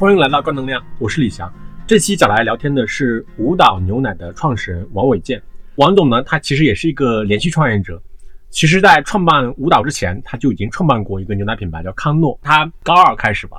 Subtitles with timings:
[0.00, 1.52] 欢迎来到高能量，我是李翔。
[1.86, 5.42] 这期找来聊天的是舞蹈牛奶的创始人王伟健。
[5.74, 8.02] 王总呢，他其实也是一个连续创业者。
[8.48, 12.40] 其实，在创办舞蹈之前，他就已经创办过一个牛奶品牌，叫康诺。
[12.40, 13.58] 他高二开始吧，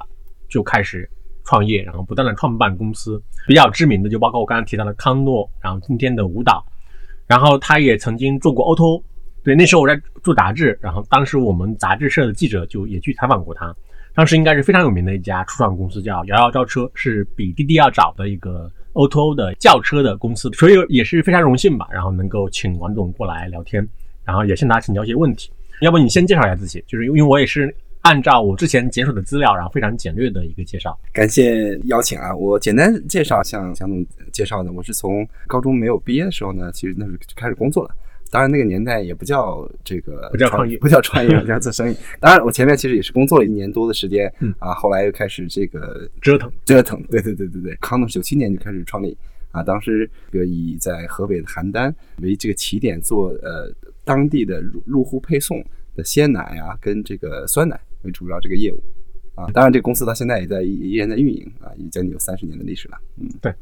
[0.50, 1.08] 就开始
[1.46, 3.22] 创业，然后不断的创办公司。
[3.46, 6.66] 比较知名的就包括我刚刚提到的康诺，然后今天的舞蹈。
[7.28, 9.04] 然后他也曾经做过 O2O。
[9.44, 13.72] 对，那时候我在做杂志，然后当时我们杂志社的记者就也去采访过他。
[14.14, 21.88] 当时应该是非常有名的一家初创公司，叫摇摇招车，是比滴滴要早的一个 O2O 的轿车的公司，所以也是非常荣幸吧。
[21.92, 23.88] 然后能够请王总过来聊天，
[24.26, 25.50] 然后也向他请教一些问题。
[25.82, 31.00] 要不你先介绍一下自己，就是因为我也是按照我之前检索的资料，然后非常简略的一个介绍。
[31.14, 37.96] 感谢邀请啊，我简单介绍，像蒋总介绍的，我是从高中没有毕业的时候呢，其实那时候就开始工作了。
[38.32, 41.96] 当然，那个年代也不叫这个， 不叫创业，不叫创业，叫做生意。
[42.22, 47.04] 当然，我前面其实也是工作了一年多的时间，嗯啊，后来又开始这个折腾折腾。
[47.12, 49.16] 对对对对对，康诺九七年就开始创立
[49.52, 53.70] 啊，当时这个以在河北的邯郸为这个起点，做呃
[54.06, 55.62] 当地的入入户配送
[55.98, 58.82] 的鲜奶啊，跟这个酸奶为主要这个业务
[59.36, 59.46] 啊。
[59.54, 62.98] 当然，这个公司到现在也在依然在运营啊，已经有三十年的历史了。
[63.18, 63.54] 嗯，对。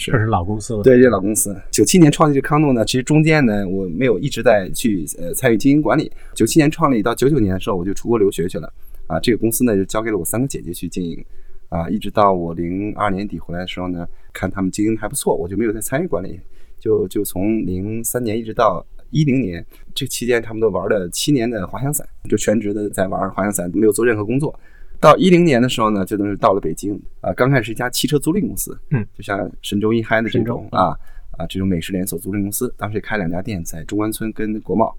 [0.00, 1.60] 这是老公司了，对，这是老公司。
[1.72, 6.08] 九七年创立这康诺呢，其实中间呢，我没有一直在去呃参与经营管理。
[6.36, 8.72] 九七年创立到九九年的时候，我就出国留学去了
[9.08, 9.18] 啊。
[9.18, 11.22] 这个公司呢，就交给了我三个姐姐去经营
[11.68, 11.90] 啊。
[11.90, 16.38] 一直到我零二年底回来的时候呢，看他们经营还不错，我就没有再参与管理。
[16.78, 24.56] 就就从零三年一直到一零年，这期间差不多玩了七年的滑翔伞，就全职的在玩滑翔伞，没有做任何工作。
[25.00, 27.32] 到一零年的时候呢，就等于到了北京啊。
[27.34, 30.96] 刚开始是一家汽车租赁公司，嗯，就像神州一嗨的这种啊
[31.36, 32.72] 啊这种美食连锁租赁公司。
[32.76, 34.92] 当时也开两家店在中关村跟国贸，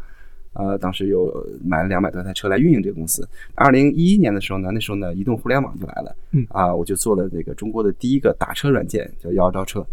[0.54, 3.28] 呃，当时又买了两百多台车来运营这个公司。
[3.56, 9.86] 二零一一年的时候呢，那时候呢，移动互联网就来了，嗯啊，我就做了这个中国的第一个打车软件，叫摇摇招车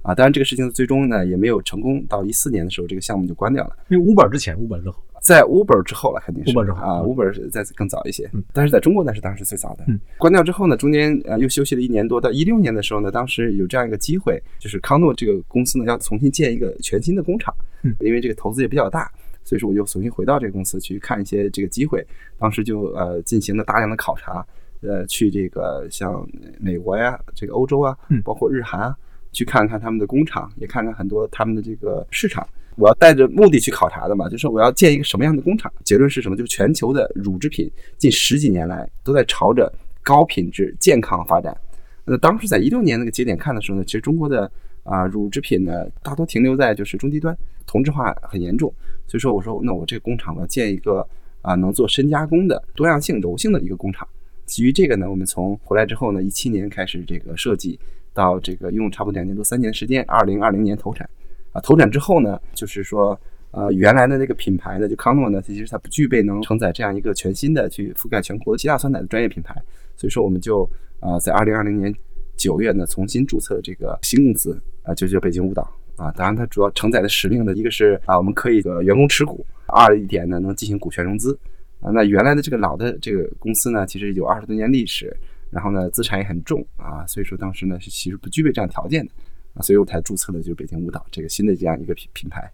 [0.00, 0.14] 啊。
[0.14, 2.02] 当然这个事情最终呢也没有成功。
[2.08, 3.76] 到一四年的时候，这个项目就关掉了。
[3.88, 4.96] 因为 Uber 之前，Uber 之后。
[5.20, 6.52] 在 Uber 之后了，肯定是。
[6.52, 9.84] Uber 之后啊，Uber 是再更早一些，但是在中国那是当时最早的。
[10.16, 17.54] 关掉之后呢，中间呃又休息了一年多，到一六年的时候呢，当时有这样一个机会，就是康诺这个公司呢要重新建一个全新的工厂，
[18.00, 19.10] 因为这个投资也比较大，
[19.44, 22.04] 所以说我就重新回到这个公司去看一些这个机会。
[22.38, 24.44] 当时就呃进行了大量的考察，
[24.80, 26.26] 呃去这个像
[26.58, 27.94] 美国呀、这个欧洲啊，
[28.24, 28.96] 包括日韩啊，
[29.32, 32.46] 去看看他们的工厂，也看看很多他们的这个市场。
[32.76, 35.70] 我要带着目的去考察的嘛，就是我要建一个什么样的工厂？
[35.84, 36.36] 结论是什么？
[36.36, 39.70] 就是全球的乳制品近十几年来都在朝着
[40.02, 41.56] 高品质、健康发展。
[42.04, 44.50] 那当时在一六年那个节点看的时候呢，其实中国的
[44.82, 47.36] 啊乳制品呢大多停留在就是中低端，
[47.66, 48.72] 同质化很严重。
[49.06, 51.06] 所以说我说那我这个工厂我要建一个
[51.42, 54.06] 啊能做深加工的多样性、柔性的一个工厂。
[54.46, 57.78] 基于这个呢，我们从回来之后呢，一七年开始这个设计，
[58.12, 61.08] 到这个用差不多两年多、三年时间，二零二零年投产。
[61.52, 63.18] 啊，投产之后呢，就是说，
[63.50, 69.54] 呃，原来的那个品牌呢，就康诺呢，它其实它不具备能承载这样一个全新的去覆盖全国的希腊酸奶的专业品牌，
[69.96, 70.68] 所以说我们就
[71.00, 71.92] 啊，在二零二零年
[72.36, 75.62] 九月呢，重新注册这个新公司啊，就叫北京舞蹈
[75.96, 76.12] 啊。
[76.12, 81.36] 当然，它主要承载的使命呢，一个是啊，我们可以的员工持股；二一点呢，能进行股权融资
[81.80, 81.90] 啊。
[81.90, 85.14] 那原来的这个老的这个公司呢，其实有二十多年历史，
[85.50, 89.12] 然后呢，资产也很重啊，所以说当时呢，是其实不具备这样条件的。
[89.54, 92.50] 啊，所以我才注册了就是北京舞蹈这个新的这样一个品品牌，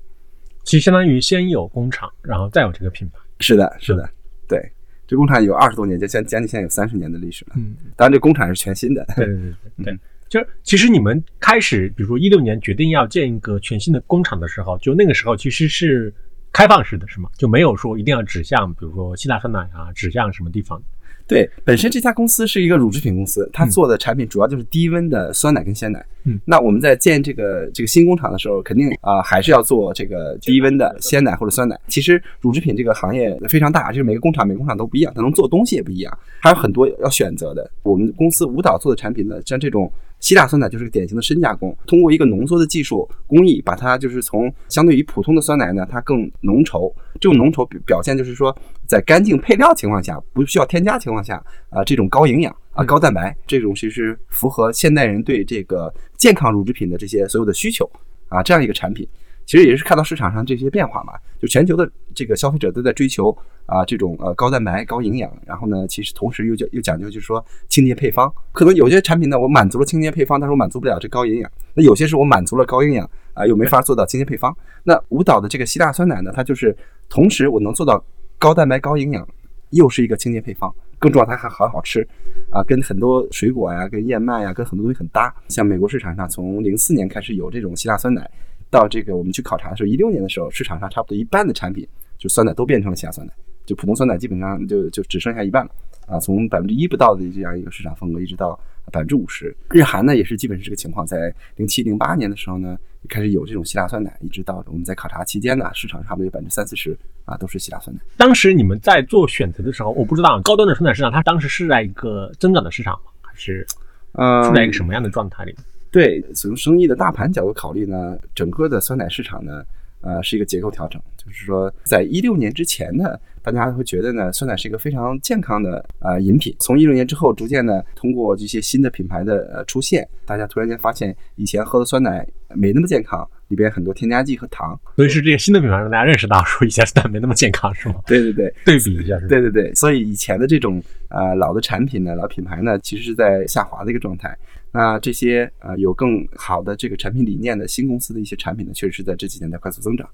[0.64, 3.18] 其实相当于先有工厂，然后再有这个品牌。
[3.40, 4.08] 是的，是的，
[4.48, 4.58] 对，
[5.06, 7.52] 这工厂有二十多年，就将将近现在有三十年的历史了。
[7.56, 9.04] 嗯，当然这工厂是全新的。
[9.14, 9.98] 对对对对对，
[10.28, 16.12] 就是其实你们开始，比如说一六年决定要建一个全新的工厂的时候，就那个时候其实是
[16.50, 17.28] 开放式的，是吗？
[17.36, 20.82] 就没有说一定要指向，比如说希腊酸奶啊，指向什么地方。
[21.28, 26.04] 对，本身这家公司是一个乳制品公司，它做的产品主要就是低温的酸奶跟鲜奶。
[26.24, 31.78] 嗯，那我们在建这个这个新工厂的时候，肯定啊还是要做这个低温的鲜奶或者酸奶。
[31.88, 37.68] 其实乳制品这个行业非常大，就是每个工厂每个工厂都不一样，它能做的东西也不一样，还有很多要选择的。
[37.82, 39.90] 我们公司舞蹈做的产品呢，像这种。
[40.18, 46.90] 希腊酸奶就是个典型的深加工，通过一个浓缩的技术工艺，把它就是从相对于普通的酸奶呢，它更浓稠。
[47.20, 48.56] 这种浓稠表现就是说，
[48.86, 57.88] 在干净配料情况下，不需要添加情况下，啊，这种高营养啊、高蛋白，这种其实符合现代人对这个健康乳制品的这些所有的需求
[58.28, 59.06] 啊，这样一个产品。
[59.44, 63.30] 其实也是看到市场上这些变化嘛，就全球的这个消费者都在追求
[63.64, 68.28] 啊这种呃高蛋白、高营养，然后呢，其实同时又讲又讲究就是说清洁配方。
[68.50, 71.48] 可能有些产品呢，我满足了清洁配方，但是我满足不了这高营养。
[71.74, 74.52] 那有些是我满足了高营养啊，又没法做到清洁配方。
[74.82, 76.76] 那舞蹈的这个希腊酸奶呢，它就是
[77.08, 78.04] 同时我能做到
[78.38, 79.26] 高蛋白、高营养，
[79.70, 82.06] 又是一个清洁配方更重要它还很好吃
[82.50, 85.34] 啊，跟很多水果呀、跟燕麦呀、跟很多东西很搭。
[85.48, 88.30] 像美国市场上，从零四年开始有这种希腊酸奶，
[88.70, 91.86] 到这个我们去考察的时候，一六年的时候，市场上差不多一半的产品
[92.18, 93.32] 就酸奶都变成了希腊酸奶，
[93.64, 95.70] 就普通酸奶基本上就就只剩下一半了
[96.06, 98.58] 啊，从百分之一不到的这样一个市场份额，一直到
[98.92, 99.54] 百分之五十。
[99.70, 102.76] 日韩呢也是基本是这个情况，在零七零八年的时候呢，
[103.08, 108.02] 开始有这种希腊酸奶，一直到我们在考察期间呢，市场差不多有百分之三四十啊都是希腊酸奶。
[108.16, 113.10] 当时你们在做选择的时候，我不知道高端的酸奶市场它当时是在一个增长的市场吗？
[113.22, 113.66] 还是
[114.12, 115.54] 呃处在一个什么样的状态里？
[115.90, 119.64] 对，从生意的大盘角度考虑呢，整个的酸奶市场呢，
[120.02, 121.00] 呃，是一个结构调整。
[121.16, 123.18] 就是说，在一六年之前呢，
[123.52, 126.52] 大家会觉得呢，酸奶是一个非常健康的呃饮品。
[126.58, 132.26] 从一六年之后，逐渐呢，通过这些新的品牌的呃出现，大家突然间发现，以前喝的酸奶
[132.56, 134.76] 没那么健康，里边很多添加剂和糖。
[134.96, 137.94] 所以是这个新的品牌让大家认识到，说以前酸奶没那么健康，是吗？
[138.06, 139.28] 对对对，对比一下是？
[139.28, 144.36] 对对对，所以以前的这种呃老的产品呢，老品牌呢，其实是在下滑的一个状态。
[144.72, 150.08] 那这些呃有更好的这个产品理念的新公司的一些产品呢，确实是在这几年在快速增长。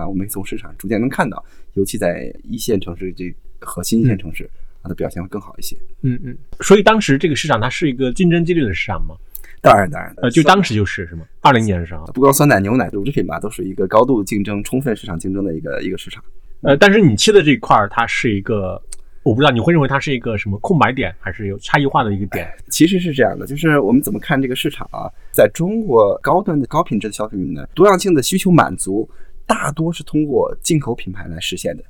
[0.00, 1.44] 啊，我们从市场逐渐能看到，
[1.74, 4.50] 尤其在一线城市这核心一线城市，
[4.82, 5.76] 它的表现会更好一些。
[6.00, 6.36] 嗯嗯。
[6.60, 9.14] 所以当时这个市场它是一个竞争激烈的市场吗？
[9.60, 11.24] 当然当然，呃，就当时就是是吗？
[11.40, 16.24] 二零年的时候，不光酸奶、牛奶、乳制品吧，都是一个高度竞争、充分市场竞争的一个一个市场。
[16.62, 18.82] 呃，但是你切的这一块儿，它是一个。
[19.24, 22.52] 我不知道你会认为它是一个什么空白点，还是有差异化的一个点？
[22.70, 25.06] 其实是这样的，就是我们怎么看这个市场啊？
[25.30, 29.08] 在中国高端的高品质的消费品呢，多样性的需求满足
[29.46, 31.84] 大多是通过进口品牌来实现的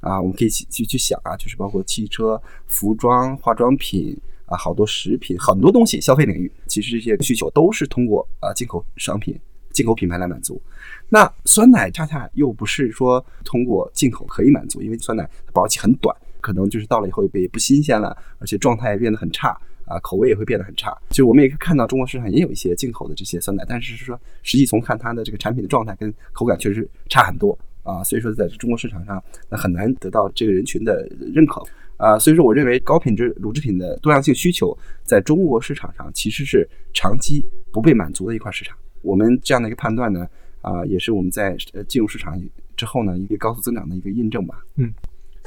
[0.00, 0.20] 啊。
[0.20, 4.16] 我们可以去去去想啊，就是包括汽车、服装、化妆品
[4.46, 9.38] 啊，好多食品，很多东西消费领域，其实这些需求都是通过啊进口商品、
[9.72, 10.60] 进口品牌来满足。
[11.08, 16.16] 那酸奶恰恰又不是说通过进口可以满足，因为酸奶保质期很短。
[16.40, 20.96] 可能就是到了以后也不新鲜了，而且状态也变得很差啊，口味也会变得很差。
[21.10, 31.62] 就我们也可以看到中国市场也有一些进口的这些酸奶，但是是说实际从看它的这个产品的状态跟口感确实差很多啊，所以说在中国市场上那很难得到这个人群的认可
[31.96, 32.18] 啊。
[32.18, 38.76] 所以说我认为高品质乳制品的多样性需求在中国市场上其实是长期不被满足的一块市场。
[39.02, 40.28] 我们这样的一个判断呢
[40.60, 42.38] 啊，也是我们在呃进入市场
[42.76, 44.62] 之后呢一个高速增长的一个印证吧。
[44.76, 44.92] 嗯。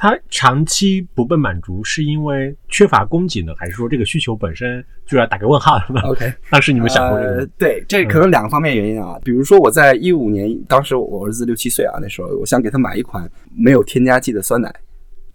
[0.02, 7.46] 它长期不被满足，是因为缺乏供给呢，还是说这个需求本身就要打个问号了呢？OK， 当时你们想过这个？
[7.60, 9.20] 对，这可能两个方面原因啊。
[9.24, 14.74] 比如说我在一五年，当时我儿子六七岁啊，那时候我想给他买一款没有添加剂的酸奶，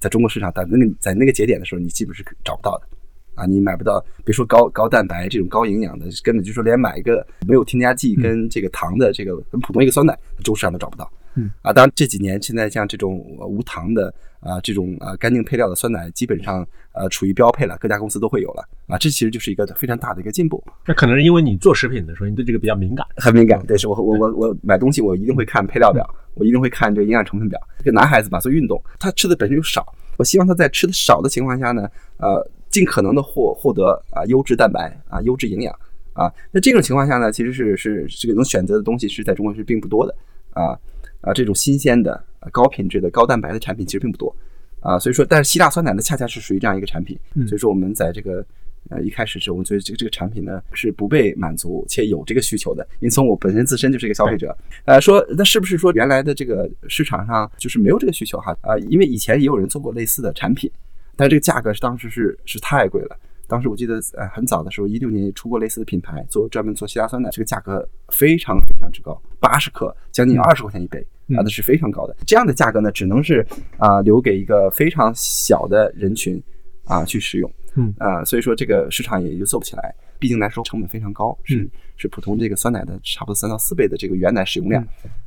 [0.00, 2.88] 在中国市场，但那个在那个节点的时候，你基本是找不到的
[3.36, 4.04] 啊，你买不到。
[4.24, 10.12] 别说高高蛋白这种高营养的，根本就说连买一个没有添加剂跟这个糖的这个很普通一个酸奶，
[10.42, 11.08] 中国市场都找不到。
[11.38, 14.12] 嗯啊，当然这几年现在像这种无糖的
[14.46, 20.62] 啊，这种啊干净配料的酸奶，基本上呃处于标配了，各家公司都会有了啊，这其实就是一个非常大的一个进步。
[20.86, 23.60] 那可能是因为你做食品的时候，你对这个比较敏感，很敏感。
[23.66, 27.60] 对，是我我我我买东西我一定会看配料表，我一定会看这个营养成分表。
[27.78, 29.84] 这个男孩子嘛，做运动，他吃的本身就少，
[30.16, 31.88] 我希望他在吃的少的情况下呢，
[32.18, 35.74] 呃，尽可能的获获得啊优质蛋白啊优质营养
[36.12, 36.32] 啊。
[36.52, 40.14] 那这种情况下呢，其实是是这个能选择的东西是在中国是并不多的
[40.52, 40.78] 啊。
[41.22, 44.34] 啊，这种新鲜的、高品质的、高蛋白的产品其实并不多，
[44.80, 48.44] 啊，所以说，但是希腊酸奶呢，恰恰是属于这样一个产品，所以说我们在这个
[48.90, 52.86] 呃一开始时，我们觉得这个这个产品呢是不被满足且有这个需求的。
[53.00, 58.56] 因从我本身自身就是一个消费者，呃，说那是不是说原来的这个市场上就是没有这个需求哈？
[58.62, 60.70] 啊，因为以前也有人做过类似的产品，
[61.16, 63.16] 但是这个价格是当时是是太贵了。
[63.48, 70.98] 当时我记得，呃，很早的时候，一六年也出过类似的品牌，做专门做希腊酸奶，这个价格非常非常之高，八十克将近二十块钱一杯，
[71.36, 72.16] 啊，那是非常高的。
[72.26, 73.46] 这样的价格呢，只能是
[73.78, 76.42] 啊留给一个非常小的人群
[76.86, 79.94] 啊去使用，嗯啊，所以说这个市场也就做不起来。
[80.18, 84.82] 毕竟来说成本非常高，是是普通这个酸奶的差不多三到四倍的这个原奶使用量。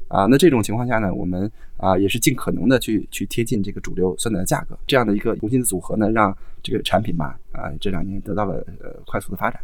[0.07, 9.61] 啊，那这种情况下呢，我们啊也是尽可能的去去贴近这个主流酸奶的价格，这样的一个重新的组合呢，让这个产品吧啊这两年得到了呃快速的发展。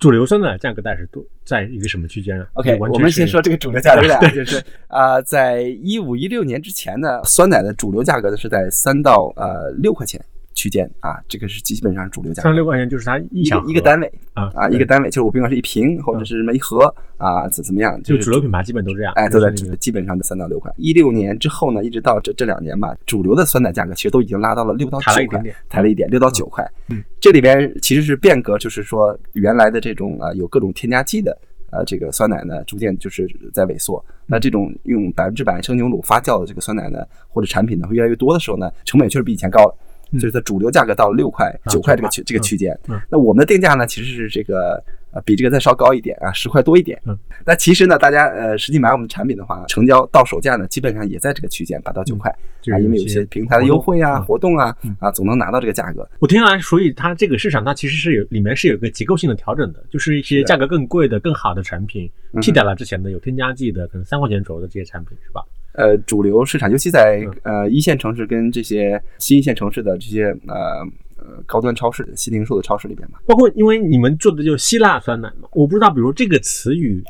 [0.00, 10.20] 主流酸奶价格大概是多在一个什么区间啊？OK，我们先说这个主流价格带，就是啊，在一五一六年之前呢，酸奶的主流价格呢是在三到呃六块钱。
[10.62, 16.84] 区间啊，这个是基本上主流价，三十六块钱就是它一个一个单位啊啊，一个单位就是我不管是一瓶或者是什么一盒
[17.16, 19.50] 啊，怎怎么样，就主流品牌基本都这样，哎，都在
[19.80, 20.72] 基本上的三到六块。
[20.76, 26.64] 一六年之后呢，一直到这这两年吧，主流的酸奶价格其实都已经拉到了六到九块，抬了一点，六到九块。
[26.90, 31.36] 嗯，这里边其实是变革，就是说原来的这种啊有各种添加剂的
[31.72, 34.04] 呃这个酸奶呢，逐渐就是在萎缩。
[34.26, 39.74] 那这种用百分之百生牛乳发酵的这个酸奶呢，或者产品呢会越来越多的时候呢，成本确实比以前高了。
[40.14, 42.78] 就是在主流价格到六块、九块这个区这个区间。
[43.10, 47.00] 那我们的定价呢，其实是这个呃比这个再稍高一点啊，十块多一点。
[47.06, 52.30] 嗯，那其实呢，大家呃实际买我们产品的话，成交到手价呢，基本上也在这个区间八到九块
[52.70, 56.08] 啊，因为有些平台的优惠啊、活动啊啊，总能拿到这个价格。
[56.18, 65.42] 我听来，所以它这个市场它其实是有里面是有个结构性的调整的，就是一些价格更贵的、更好的产品替代了之前的有添加剂的可能三块钱左右的这些产品，是吧？
[65.74, 70.80] 呃，主流市场，尤其在呃一线城市跟这些新一线城市的这些呃
[71.16, 77.02] 呃高端超市、新零售的超市里边嘛，包括因为你们做的就是希腊酸奶嘛，我不知道，比如这个词语，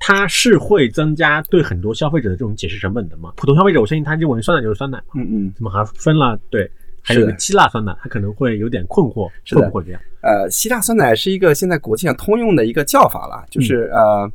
[0.00, 3.32] 它是会增加对很多消费者的这种解释成本的嘛？
[3.36, 6.36] 普通消费者，我相信他认为酸奶就是酸奶嘛，嗯嗯，怎么还分了？
[6.50, 6.68] 对，
[7.02, 10.00] 还有个希腊酸奶，他可能会有点困惑，会不会这样？
[10.22, 14.28] 呃，希腊酸奶是一个现在国际上通用的一个叫法了，就是呃。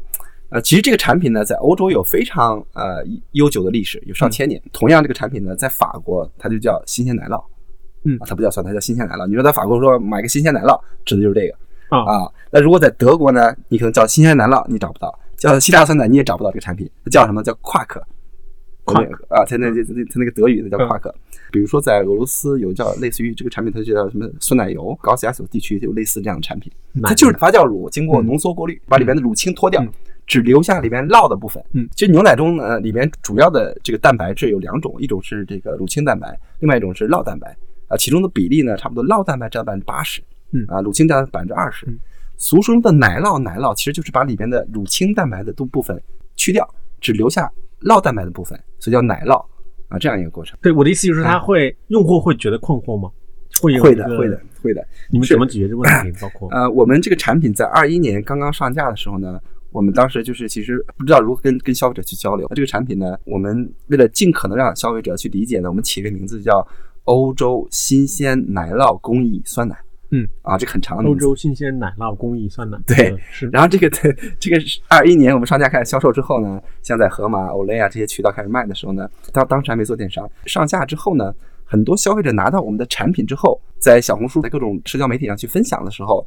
[0.53, 4.61] 呃，其实这个产品呢，在欧洲有非常呃悠久的历史，有上千年。
[4.71, 7.43] 同样，这个产品呢，在法国它就叫新鲜奶酪，
[8.05, 9.25] 嗯，它不叫酸，它叫新鲜奶酪。
[9.25, 12.31] 你说在法国说买个新鲜奶酪，指的就是这个啊。
[12.51, 16.87] 那如果在德国呢，你可能叫新鲜奶酪，你找不到；叫希腊酸奶，你也找不到这个产品。
[17.03, 17.99] 它叫什么叫夸克？
[18.85, 21.11] 夸啊，它那那它那个德语的叫夸克。
[21.51, 24.95] 比如说在俄罗斯有叫类似于这个产品，它就叫什么酸奶油。
[25.01, 29.83] 高加索地区有类似这样的产品，它就是发酵乳经过浓缩过滤，把里面的乳清脱掉。
[30.25, 31.63] 只留下里面酪的部分。
[31.73, 37.55] 嗯，其实牛奶中呢，里面主要的这个蛋白质有两种，一种是这个乳清蛋白，另外一种是酪蛋白。
[37.89, 41.85] 啊，其中的比例呢，差不多酪蛋白占百分之八十，嗯，啊，乳清占百分之二十。
[42.37, 46.01] 俗称的奶酪，奶酪其实就是把里面的乳清蛋白的部部分
[46.35, 46.67] 去掉，
[47.01, 47.51] 只留下
[47.81, 49.45] 酪蛋白的部分，所以叫奶酪
[49.89, 50.57] 啊，这样一个过程。
[50.61, 53.11] 对，我的意思就是，他会用户会觉得困惑吗？
[53.61, 54.83] 会会的，会的，会的。
[55.11, 56.19] 你们怎么解决这个问题？
[56.19, 59.39] 包括呃，我们这个产品在二一年刚刚上架的时候呢。
[59.73, 62.47] 我们当时就是其实不知道如何跟跟消费者去交流。
[62.49, 66.65] 那这个产品呢，我们为了尽可能让消费者去理解呢，我们起个名字叫
[67.05, 69.75] “欧洲新鲜奶酪工艺酸奶”。
[70.11, 71.09] 嗯，啊，这个很长的。
[71.09, 72.77] 欧洲新鲜奶酪工艺酸奶。
[72.85, 73.49] 对，是。
[73.51, 73.89] 然后这个
[74.39, 80.29] 这个二一年我们上架开始销售之后呢，像在盒马、欧莱啊这些渠道开始卖的时候呢，当当时还没做电商。
[80.45, 81.33] 上架之后呢，
[81.65, 86.23] 很多消费者拿到我们的产品之后，在小红书、在各种社交媒体上去分享的时候。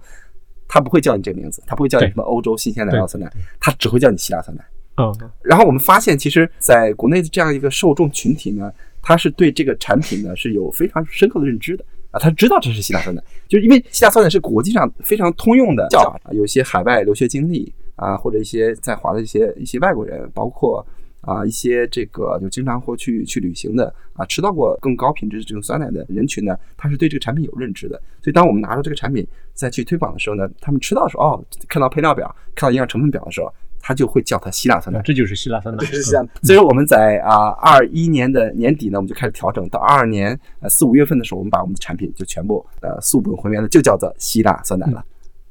[0.68, 3.30] 他不会叫你这个名字，他不会叫你什么欧洲新鲜奶酪酸奶，
[3.60, 4.64] 他只会叫你希腊酸奶。
[4.96, 20.84] 嗯，然后我们发现，其实在国内的这样一个受众群体呢，他是对这个产品呢是有非常深刻的认知的啊，他知道这是希腊酸奶，就是因为希腊酸奶是国际上非常通用的叫法，有些海外留学经历啊，或者一些在华的一些一些外国人，包括。
[21.26, 28.00] 啊，一些这个就经常会去去旅行的啊，吃到过更高品质这种酸奶的人群呢，他是对这个产品有认知的。
[28.22, 35.00] 所以，当我们拿着这个产品再去推广的时候呢，他们吃到的时候，哦，看到配料表，看到营养成分表的时候，他就会叫它希腊酸奶。
[35.02, 35.84] 这就是希腊酸奶。
[35.86, 36.26] 是这样。
[36.42, 45.04] 所以我们在啊二一年的年底呢，我们就开始调整，到二二年呃四五月份的时候，我们把我们的产品就全部呃素本还原的，就叫做希腊酸奶了。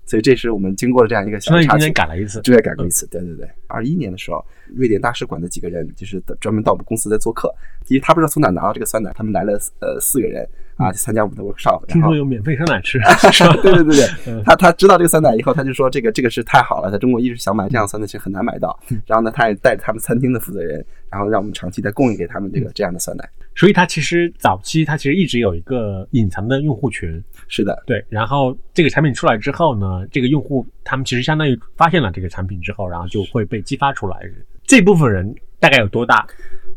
[0.06, 3.08] 所以这是我们经过了这样一个小插曲，改了一次，就也改过一次。
[3.08, 4.46] 对对对，二一年的时候，
[4.76, 7.54] 瑞典大使馆的几个人就是专门到我们公司在做客，
[7.88, 11.86] 因为他不知道从哪拿到这个酸奶，他们来了呃四个人啊，参加我们的 workshop。
[11.88, 13.00] 听说有免费酸奶吃，
[13.64, 18.78] 对对对对，他他知道这个酸奶以后，他就说这个这个是太好了，在中国一直想买这样酸奶，其实很难买到。
[19.06, 23.28] 然后呢，他也带着他们餐厅的负责人，然后让我们长期在供应给他们这个这样的酸奶。
[23.56, 27.24] 所以他其实早期他其实一直有一个隐藏的用户群。
[27.48, 28.04] 是的，对。
[28.10, 34.20] 然后这个产品出来之后呢，这个用户他们其实相当于发现了这个产品之后，然后就会被激发出来。
[34.66, 36.28] 这部分人大概有多大？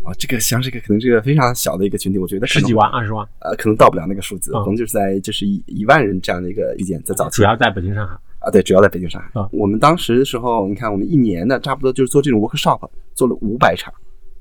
[0.09, 7.37] 啊，这个像这个可能是个非常小的一个群体，我觉得十几万、二十万，呃，可能到不了那个数字，可能就是在就是一一万人这样的一个区间，在早期。
[7.37, 9.29] 主要在北京、上海啊，对，主要在北京、上海。
[9.39, 13.93] 啊，我们当时的时候，你看我们一年呢，差不多就是做这种 workshop，做了五百场，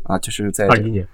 [0.04, 1.06] 啊，就是在二一年。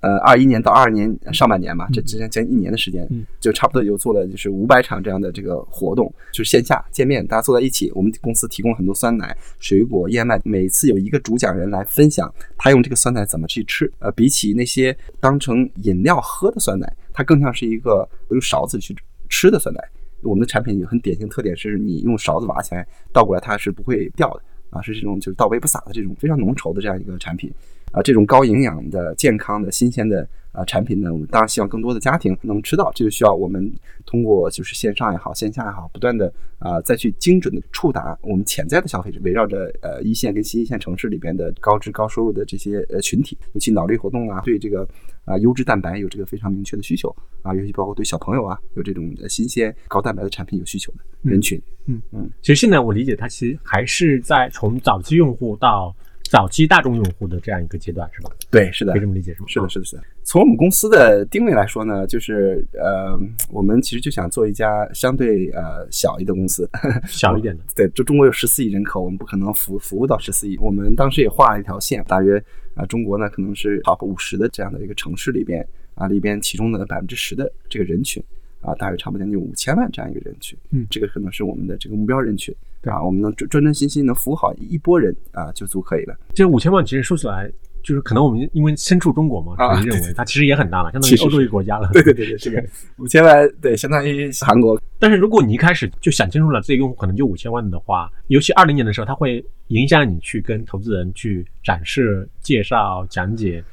[0.00, 3.06] 呃，二一年到二二年上半年嘛，这之前将近一年的时间，
[3.38, 7.92] 就差不多有做了就是五百场这样的这个活动，就是线下见面，大家坐在一起。
[7.94, 13.92] 我们公司提供了很多酸奶、水果、燕麦，每次有一个主讲人来分享他用这个酸奶怎么去吃。
[13.98, 18.96] 呃，比起那些当成饮料喝的酸奶，它更像是一个用勺子去
[19.28, 19.82] 吃的酸奶。
[20.22, 27.52] 我们的产品有很典型特点，是你用勺子挖起来倒过来，它是不会掉的啊，是这种就是倒杯不洒的这种非常浓稠的这样一个产品。
[27.92, 32.90] 啊，这种高营养的、健康的、新鲜的啊产品呢，我们当然希望更多的家庭能吃到。
[32.94, 33.72] 这就需要我们
[34.06, 44.86] 通过就是线上也好、线下也好，不断的啊再去精准的触达我们潜在的消费者，围绕着呃一线跟新一线城市里边的高质高收入的这些呃群体，尤其脑力活动啊，对这个
[45.24, 51.60] 啊优质蛋白有这个非常明确的需求啊，尤其包括对小朋友啊有这种新鲜高蛋白的产品有需求的人群。
[51.86, 55.92] 嗯嗯，其实现在我理解它其实还是在从早期用户到。
[56.30, 58.30] 早期大众用户的这样一个阶段是吧？
[58.52, 59.48] 对，是的，可以这么理解是吗？
[59.48, 60.02] 是的，是的，是的。
[60.22, 63.18] 从我们公司的定位来说呢，就是呃，
[63.50, 66.70] 我们其实就想做一家相对呃小一的公司，
[67.08, 67.64] 小一点的。
[67.74, 70.56] 对，就中国有十四亿人口，我们不可能服服务到十四亿。
[70.58, 72.40] 我们当时也画了一条线，大约
[72.76, 78.22] 啊，中国呢可能是 top 五十的这样的一个城市里边啊，里边其中的百分之十的这个人群
[78.60, 80.56] 啊，大约差不多将近五千万这样一个人群。
[80.70, 83.02] 嗯，这个可能是我们的这个目标人群，对吧？
[83.02, 86.16] 我们能专专专心心能服务好一波人啊，就足可以了。
[86.34, 87.50] 这五千万其实说起来。
[87.82, 91.88] 就是可能我们因为身处中国嘛，可能认为 它其实也很大了，相当于欧洲一个国家了。
[91.94, 92.62] 对对对对，这个
[93.02, 94.78] 五千万，对，相当于韩国。
[94.98, 103.64] 但是如果你一开始就想清楚了，这个用户可能就五千万的话，尤其二零年的时候，它会影响你去跟投资人去展示、介绍、讲解，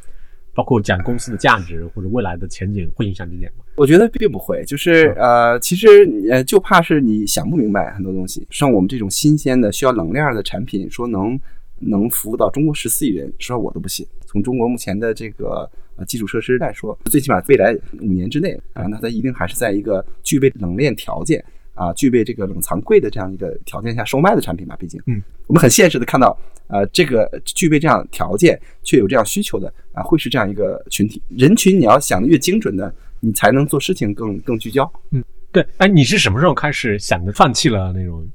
[0.57, 3.63] 包括讲公司的价值或者未来的前景，会影响这点吗？
[3.75, 5.87] 我觉得并不会，就是呃，其实
[6.31, 8.47] 呃，就怕是你想不明白很多东西。
[8.49, 11.39] 像我们这种新鲜的、需要冷链的产品，说能。
[11.79, 14.03] 能服务到中国十四亿人，实话我都不信。
[14.25, 17.71] 从中国目前的这个呃基础设施来说，最起码未来
[18.01, 21.37] 五年之内啊，那它一定还是在一个具备冷链条件
[21.75, 24.75] 啊，具备这个冷藏柜的这样一个条件下售卖的产品吧。
[24.79, 26.35] 毕竟，嗯，我们很现实的看到，
[26.67, 31.79] 呃，这个具备这样条件却有这样需求的啊，会是这样一个群体人群。
[31.79, 34.91] 你要想的越精准的，你才能做事情更更聚焦。
[35.11, 35.65] 嗯，对。
[35.77, 38.27] 哎，你是什么时候开始想着放弃了那种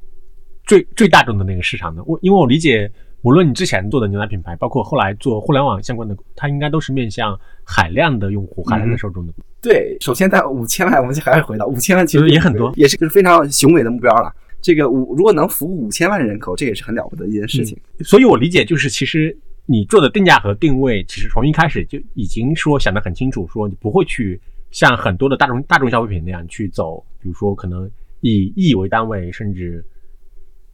[0.64, 2.02] 最最大众的那个市场的？
[2.04, 2.90] 我因为我理解。
[3.24, 9.32] 无论你之前做的牛奶品牌，包括后来做互联网相关的，它应该都是面向海量的用户、海量的受众的。
[9.60, 14.34] 对，首先在五千万，我们就还是回到五千万，其实也很多，也是个非常雄伟的目标了。
[14.62, 17.76] 这个五如果能服务五千万人口，这也是很了不得一件事情。
[18.00, 24.40] 所以我理解就是，其实你做的定价和定位，其实从一开始就已经说想得很清楚，说你不会去
[24.70, 27.90] 像很多的大众大众消费品那样去走，比如说可能
[28.20, 29.84] 以亿为单位，甚至。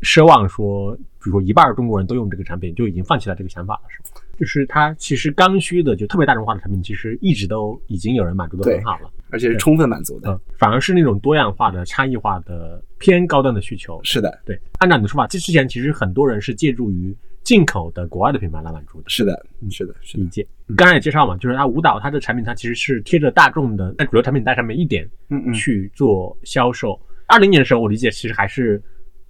[0.02, 4.20] 奢望说，比如说一半中国人都用这个产品，就已经放弃了这个想法了，是吗？
[4.38, 10.40] 就是它其实刚需的，就特别大众化的产品，其实一直都已经有人满足的很好了，而且是充分满足的。
[10.56, 14.00] 反而是那种多样化的、差异化的、偏高端的需求。
[14.04, 14.56] 是的，对。
[14.78, 19.04] 按照你的说法，这之前其实很多人是借助于进口的国外的品牌来满足的。
[19.08, 20.46] 是的，是的，是理解。
[20.76, 26.96] 刚才也介绍嘛，就是它舞蹈它的产品，它其实是贴着大众的在主流产品带上面一点，嗯嗯，去做销售。
[27.26, 28.80] 二零年的时候，我理解其实还是。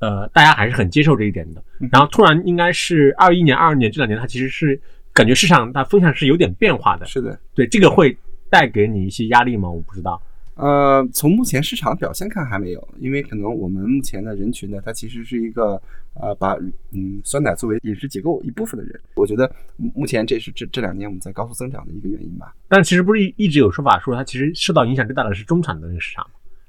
[0.00, 1.62] 呃，大家还是很接受这一点的。
[1.90, 4.80] 然后突然应该是二一年、二二年这两年，它其实是
[5.12, 7.06] 感觉市场它风向是有点变化的。
[7.06, 8.16] 是的，对这个会
[8.48, 9.68] 带给你一些压力吗？
[9.68, 10.20] 我不知道。
[10.54, 15.80] 呃，从目前市场表现看还没有，因为可能我们目前的人群呢，它其实是一个
[16.14, 16.54] 呃把
[16.90, 19.00] 嗯酸奶作为饮食结构一部分的人。
[19.14, 22.52] 我觉得目前这是这这两年我们在高速增长的一个原因吧。
[22.66, 26.26] 但其实不是一一直有说法说它其实受到影响最大的是中产的那个市场。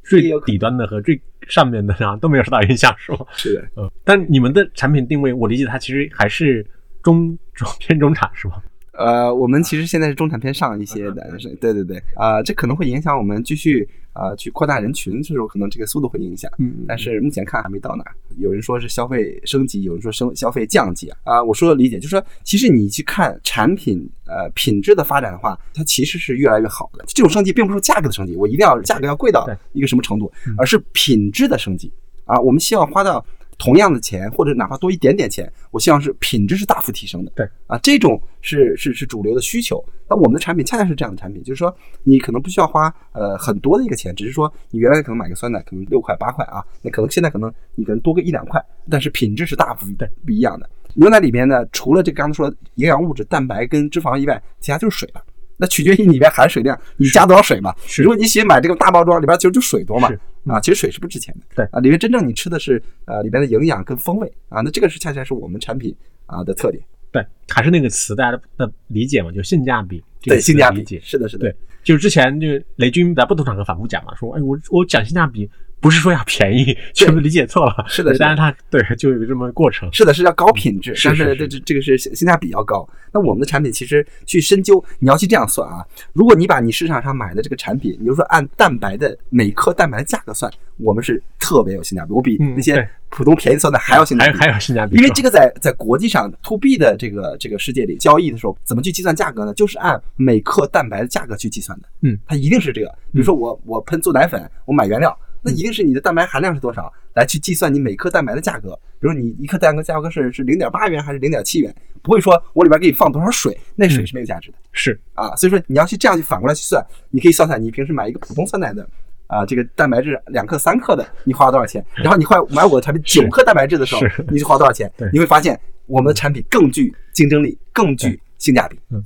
[0.10, 3.20] 最底端的和最上面的，然后都没有受到影响，是吗？
[3.38, 3.92] 是的，嗯。
[4.04, 6.66] 但你们的产品定位，我理解它其实还是
[7.04, 8.56] 中中偏中产，是吗？
[9.00, 18.12] 呃，我们其实现在是中产偏上一些的，是，对对对，啊，这可能会影响我们继续啊去扩大人群，这时候可能这个速度会影响，嗯，但是目前看还没到那儿。
[18.40, 27.06] 有人说是消费升级，有人说升消费降级啊，啊，我说的理解就是说，其实你去看产品呃品质的发展的话，它其实是越来越好的。
[27.08, 31.90] 这种升级并不是价格的升级，我一定要价格要贵到一个什么程度，而是品质的升级
[32.26, 33.26] 啊，我们希望花到。
[33.60, 37.32] 同样的钱，或者哪怕多一点点钱，我希望是品质是大幅提升的。
[37.36, 39.84] 对啊，这种是是是主流的需求。
[40.10, 49.86] 那我们的产品恰恰是这样的产品，就是说你可能不需要花呃很多的一个钱，只是说你原来可能买个酸奶可能六块八块啊，那可能现在可能你可能多个一两块，但是品质是大幅
[50.26, 50.68] 不一样的。
[50.96, 55.22] 牛奶里面呢，除了这刚才说的营养物质、蛋白跟脂肪以外，其他就是水了。
[55.60, 57.76] 那取决于里边含水量，你加多少水嘛？
[57.98, 60.10] 如果你喜欢买这个大包装，里边其实就水多嘛。
[60.46, 61.42] 啊，其实水是不值钱的。
[61.54, 65.94] 对啊，里面真正你吃的是呃里边的营养跟风味啊，那这个是恰恰是我们产品
[66.26, 66.82] 啊的特点。
[67.12, 70.02] 对，还是那个词大家的理解嘛，就性价比。
[70.22, 70.82] 对，性价比。
[70.84, 71.42] 解是的，是的。
[71.42, 75.50] 对，就是之前就雷军在不同场合反复讲嘛，说哎我我讲性价比。
[75.80, 77.86] 不是说要便宜，是不是理解错了？
[77.88, 79.90] 是的，但是它对就有这么过程。
[79.94, 82.88] 是的，是要高品质，但是这这这个是性价比要高。
[83.12, 85.84] 那我们的产品其实去深究，你要去这样算啊。
[86.14, 94.98] 如果你把你市场上买的这个产品，你就说按蛋白的每克蛋白的价格算，我们是特别有性价比，我比那些普通便宜算的还要性价比，还有性价比。
[94.98, 99.54] 因为这个在在国际上 to B 的这个这个世界里交易的时候，怎么去计算价格呢？
[99.54, 101.88] 就是按每克蛋白的价格去计算的。
[102.02, 102.88] 嗯，它一定是这个。
[103.12, 105.18] 比如说我我喷做奶粉，我买原料。
[105.42, 108.78] 那一定是你的蛋白含量是多少，来去计算你每克蛋白的价格。
[109.00, 114.58] 比如你一克蛋白价格是是零点八元还是零点七元，不会说我里边给你放多少水，那水是没有价值的。
[114.72, 118.88] 是啊，所以说你要去这样去反过来去算，你可以算算你平时买一个普通酸奶的
[119.28, 121.86] 啊，这个蛋白质两克三克的，你花了多少钱？
[121.96, 124.92] 然后你换买我的产品九克蛋白质的时候，你就花多少钱？
[125.14, 128.78] 你会发现我们的产品更具竞争力，更具性价比。
[128.90, 129.02] 嗯，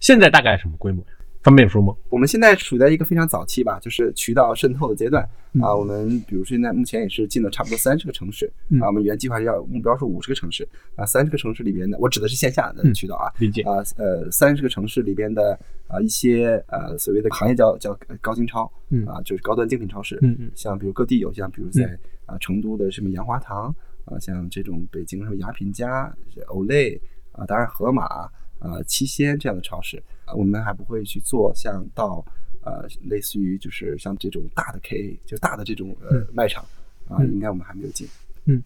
[0.00, 1.04] 现在大概什么规模？
[1.46, 1.94] 方便说吗？
[2.10, 5.22] 我们现在处在一个非常早期吧，就是渠道渗透的阶段
[5.62, 5.72] 啊。
[5.72, 8.88] 我们比如说现在目前也是进了差不多三十个城市啊。
[8.88, 13.30] 我们原计划要目标是五十个城市啊，三十个城市里边的，我指的是线下的渠道啊。
[13.38, 15.56] 理解啊，呃，三十个城市里边的
[15.86, 18.64] 啊一些呃所谓的行业叫叫高精超
[19.06, 20.18] 啊，就是高端精品超市。
[20.22, 20.50] 嗯嗯。
[20.56, 23.72] 像比如各地有像比如在啊成都的什么洋华堂
[24.04, 26.12] 啊，像这种北京什么雅品家、
[26.48, 26.98] Olay
[27.30, 28.28] 啊，当然盒马
[28.58, 30.02] 啊、七鲜这样的超市。
[30.36, 32.24] 我们还不会去做像到
[32.62, 36.64] 呃类似于就是像这种大的 K，就大的这种呃卖场
[37.08, 38.08] 啊，应该我们还没有进。
[38.46, 38.62] 嗯，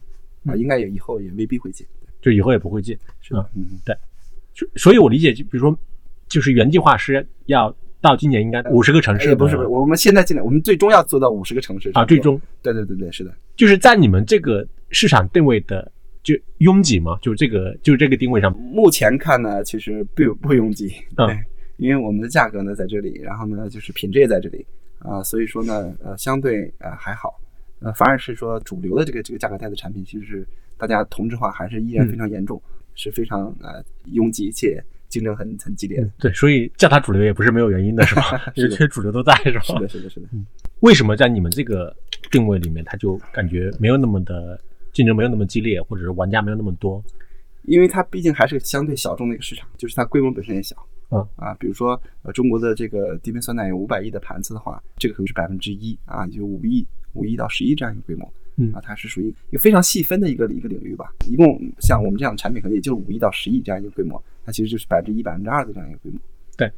[0.46, 1.86] 啊，应该也以后也未必会进。
[2.22, 3.46] 就以后也不会进，是吧？
[3.54, 3.94] 嗯，对。
[4.54, 5.78] 所所以，我理解，就比如说，
[6.28, 9.34] 就是原计划是要到今年应该五十个城市。
[9.34, 12.04] 不是不是，我们现在进来，我们最终要做到五十个城市啊。
[12.04, 13.34] 最终，对对对对，是的。
[13.56, 15.90] 就是在你们这个市场定位的。
[16.22, 17.18] 就拥挤吗？
[17.22, 21.38] 就这个，就这个定位上，目前看呢，其实不不拥挤，对，
[21.78, 24.64] 因为我们的价格呢在这里，然后呢就是品质也在这里
[24.98, 27.40] 啊，所以说呢，呃，相对呃还好，
[27.80, 32.60] 呃，反而是说主流的这个这个价格带的产品，其实是大家同质化还是依然非常严重，
[32.94, 36.10] 是非常呃拥挤且竞争很很激烈的。
[36.18, 38.22] 对，所以叫它主流也不是没有原因的，是吧？
[38.56, 39.60] 因为这些主流都在，是吧？
[39.62, 40.26] 是的，是的，是的。
[40.34, 40.44] 嗯，
[40.80, 41.96] 为什么在你们这个
[42.30, 44.60] 定位里面，它就感觉没有那么的？
[44.92, 47.02] 竞争没有那么激烈，或者是玩家没有那么多，
[47.64, 50.76] 因为它毕竟还是个相对小众的一个市场，就是它规模本身也小。
[51.12, 58.32] 嗯啊，比如说呃中国的这个低温酸奶有五百亿的盘子的话，这个可能是百分之一啊，就五亿五亿到十亿这样一个规模。
[58.56, 61.12] 嗯啊，它是属于一个非常细分的一个一个领域吧。
[61.26, 66.20] 一共像我们这样的产品，可能也就是五亿到十亿这样一个规模，它其实就是百分之一百分之二的这样一个规模。
[66.56, 66.70] 对，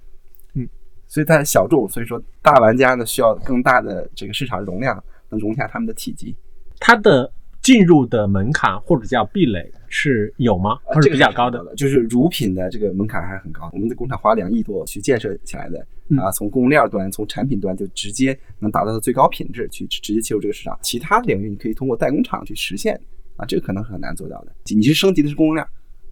[0.54, 0.66] 嗯，
[1.06, 6.34] 所以它小众，所以说大玩家呢需要更大的这个市场容量，能容下他们的体积。
[6.80, 7.30] 它的。
[7.62, 10.76] 进入的门槛或者叫壁垒是有吗？
[10.92, 11.62] 还是比较高的？
[11.76, 13.70] 就是乳品的这个门槛还是很高。
[13.72, 15.78] 我们的工厂花两亿多去建设起来的
[16.20, 20.76] 啊，从供应链端、从产品端就直接能达到最高品质，去直接切入这个市场。
[20.82, 23.00] 其他领域你可以通过代工厂去实现
[23.36, 24.52] 啊，这个可能很难做到的。
[24.74, 25.64] 你是升级的是供应链，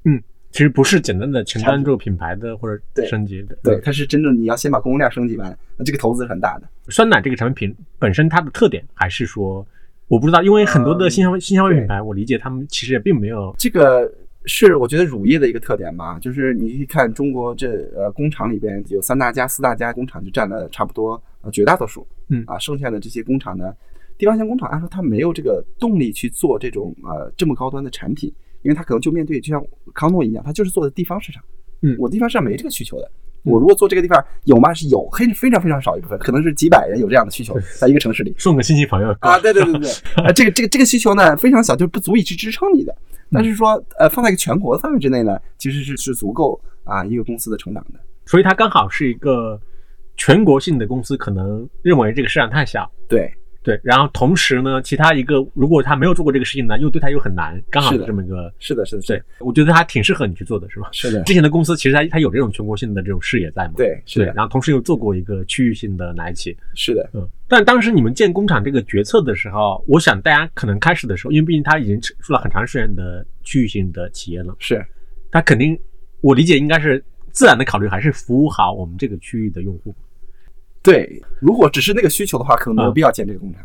[0.04, 6.68] 嗯，其实不是简单的承担住品牌的或者升级的，对，它是真正你要先把供应链升级完，那这个投资是很大的。
[6.90, 9.66] 酸奶这个产品本身它的特点还是说。
[10.10, 14.12] 我不知道，因为很多的新消费新消费品牌，我理解他们其实也并没有这个
[14.44, 23.72] 是我觉得乳业的一个特点吧，就是你一看中国这呃工厂里边有三大家四大家工厂就占了差不多呃绝大多数，嗯啊，剩下的这些工厂呢，
[24.18, 28.28] 地方性工厂按说它没有这个动力去做这种呃这么高端的产品，
[28.62, 31.40] 因为它可能就面对就像康诺一样，它就是做的地方市场，
[31.82, 33.08] 嗯，我地方市场没这个需求的。
[33.44, 34.72] 我如果做这个地方有吗？
[34.74, 39.90] 是有，非非常非常少一部分，可能是几百人有这样的需求，在一个城市里送个亲戚朋友啊，对对对对，
[40.22, 42.94] 啊， 这个这个这个需求呢非常小，就不足以去支撑你的。
[43.32, 48.00] 但是说，呃，放在一个全国范围之内呢，其实是是足够啊一个公司的成长的。
[48.26, 49.60] 所以它刚好是一个
[50.16, 53.32] 全国性的公司，可能认为这个市场太小，对。
[53.62, 60.88] 对，然后同时呢，其他一个如果他没有做过这个事情呢，又对他又很难，刚好是这么一个，是的，是的，对，我觉得他挺适合你去做的，是吧？
[60.92, 63.74] 是的，之前的公司其实他他有这种全国性的这种视野在嘛？
[63.76, 64.32] 对，是的。
[64.32, 67.28] 然后同时又做过一个区域性的奶企，是的，嗯。
[67.48, 74.82] 但当时你们建工厂这个决策的时候，我想大家可能开始的时候，因为毕竟他已经做了很长时间的区域性的企业了，是，
[75.30, 75.78] 他肯定
[76.22, 79.94] 我理解应该是自然的考虑还是服务好我们这个区域的用户。
[80.82, 83.62] 对，如果只是那个需求的话，可能没有必要建这个工厂。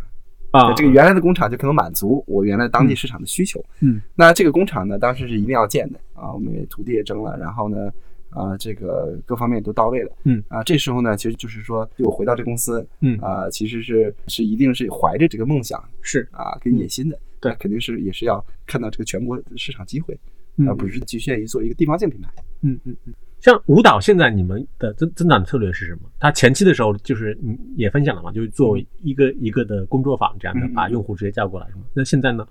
[0.52, 3.62] 啊，这个原来的工厂就可能满足我原来当地市场的需求。
[3.82, 7.92] 嗯，那这个工厂呢，当时是一定要建的啊，我们也土地也征了，然后呢，
[8.30, 10.12] 啊，这个各方面都到位了。
[10.24, 17.20] 嗯，啊，这时候呢，其实就是说，我回到这公司，嗯，啊，其实是是一定是怀着这个梦想，是啊，跟野心的。
[17.42, 20.18] 对，肯定是也是要看到这个全国市场机会，
[20.66, 22.30] 而不是局限于做一个地方性品牌。
[22.62, 23.14] 嗯嗯嗯。
[23.42, 26.02] 像舞蹈，现在你们的增增长策略是什么？
[26.20, 31.82] 它前期的时候就是你也分享了嘛，就是做一个一个的工作坊这样的，把用户直接叫过来，是吗？
[31.94, 32.48] 那现在呢？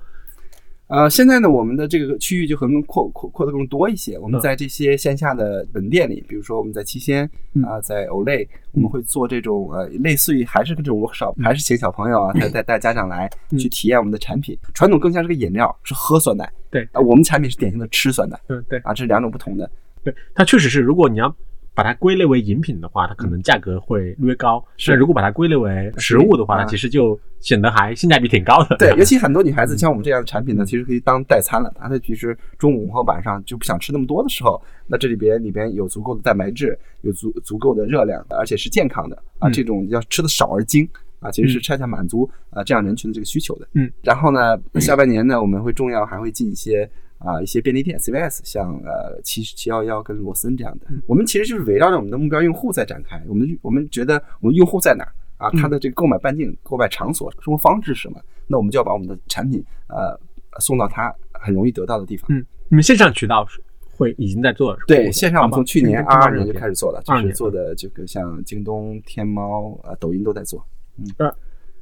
[0.86, 4.18] 呃，现在呢，我们的这个区域就可能扩扩扩得更多一些。
[4.18, 7.28] 我们在这些线下的门店里，比如说我们在七鲜
[7.66, 14.56] 啊，在 Olay，我们会做这种呃，类似于还是这种 workshop，还是请小朋友啊，带带带家长来去体验我们的产品。
[14.74, 16.52] 传统更像是个饮料，是喝酸奶。
[16.70, 18.38] 对啊，我们产品是典型的吃酸奶。
[18.48, 19.68] 嗯，对啊，这是两种不同的。
[20.04, 21.34] 对，它确实是，如果你要
[21.74, 28.76] 把它归类为饮品的话，它可能价格会略高；是如果把它归类为食物的话，它其实就显得还性价比挺高的。
[28.76, 31.74] 对， 尤其很多女孩子像我们这样的产品呢，其实可以当代餐了。
[31.80, 40.88] 她其实中午和晚上就不想吃那么多的时候，那这里边里边有足够的蛋白质，有足足够的热量，而且是健康的啊，这种要吃的少而精
[41.18, 43.66] 啊，其实是恰恰满足啊这样人群的这个需求的。
[43.72, 46.88] 嗯，然后呢，下半年呢，我们会重要还会进一些。
[47.24, 53.22] 啊一些便利店 CVS，像呃七七幺幺跟罗森这样的，我们其实就是围绕着我们的目标用户在展开。
[53.26, 55.50] 我们我们觉得我们用户在哪儿啊？
[55.60, 58.20] 他的这个购买半径、购买场所、生活方式是什么？
[58.46, 60.18] 那我们就要把我们的产品呃
[60.60, 62.26] 送到他很容易得到的地方。
[62.30, 63.60] 嗯，你们线上渠道是
[63.96, 64.78] 会已经在做了？
[64.86, 70.64] 对，线上我们从去年二二年就开始做了，就是做的这个像京东、天猫、呃抖音都在做。
[70.98, 71.32] 嗯，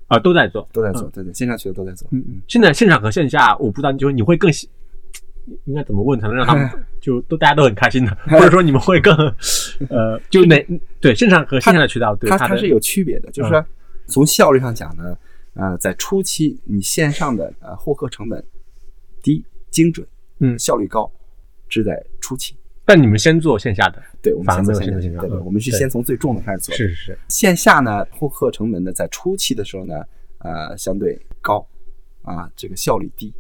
[0.07, 2.09] 啊都在做，都在做，对对，线上渠道都在做。
[2.13, 2.41] 嗯嗯。
[2.47, 4.51] 现在线上和线下，我不知道，就是你会更
[5.65, 6.69] 应该怎么问才能让他们
[7.01, 9.15] 就都大家都很开心的， 或者说你们会更
[9.91, 10.67] 呃，就哪
[11.01, 13.65] 对线上和线下的渠道，它它是有区别的，就是说
[14.07, 15.17] 从效率上讲呢，
[15.55, 18.43] 呃，在初期你线上的呃获客成本
[19.23, 20.07] 低、精准，
[20.41, 21.11] 嗯，效率高，
[21.69, 22.57] 是在初期。
[22.85, 26.75] 但你们先做线下的，对，我们先做线下，对对，我们是先从最重的开始做。
[26.75, 27.19] 是是是。
[27.29, 30.03] 线下呢，获客成本呢，在初期的时候呢，
[30.39, 31.65] 呃，相对高，
[32.23, 33.33] 啊，这个效率低。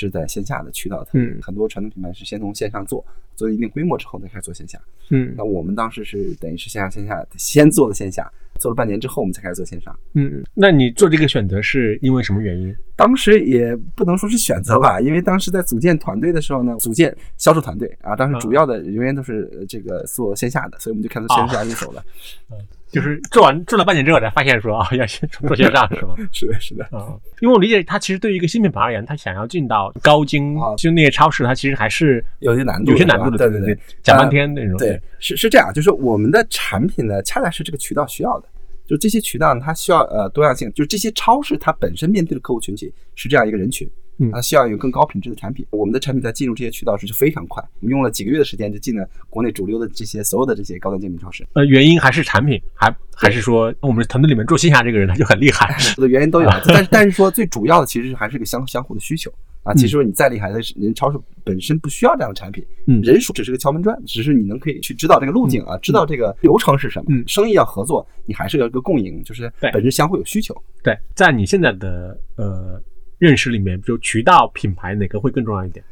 [0.00, 3.04] 是在线下的渠道，嗯，很多传统品牌是先从线上做，
[3.36, 12.74] 做一定规模之后再开始做线下，嗯，那我们当时是等于是线下线下先做的线下，做了半年之后我们才开始做线上，嗯，那你做这个选择是因为什么原因？
[12.96, 22.02] 当时也不能说是选择吧，因为当时在组建团队的时候呢，组建销售团队啊，当时主要的人员都是这个做线下的，所以我们就开始线下入手了，
[22.50, 22.56] 嗯。
[22.90, 26.14] 就是做完做了半年之后才发现说啊要先做线上是吗？
[26.32, 33.38] 是的，是的啊，因为我理解他其实对于一个新品牌而言，他想要进到高精就那些超市，它其实还是有些难度，有些难度的。
[33.38, 34.76] 对对对，讲半天那种。
[34.76, 38.48] 对，是是这样，就是我们的产品呢，恰恰是这个渠道需要的，
[38.86, 43.88] 就这些渠道它需要呃多样性，就是这些超市它本身面对的客户群体是这样一个人群。
[44.32, 45.64] 它需要有更高品质的产品。
[45.70, 51.46] 我们的产品在进入这些渠道时就非常快，我们用了几个月的时间就进了国内主流的这些所有的这些高端精品超市。
[51.54, 55.74] 呃，原因还是产品，还还是说我们团队里面做线下这个人他就很厉害？
[55.96, 59.72] 的原因都有， 但是但是说最主要的其实还是个相相互的需求啊。
[59.74, 67.06] 其实说你再厉害的人超市本身不需要这样的产品，嗯，人数只是个敲门砖，只是你能可以去知道这个路径啊，知道这个流程是什么。
[67.08, 70.54] 嗯，生意要合作，你还是要一个共赢，就是本身相互有需求。
[70.82, 72.80] 对，在你现在的呃。
[73.20, 75.84] 认识里面，就渠道、品牌哪个会更重要一点？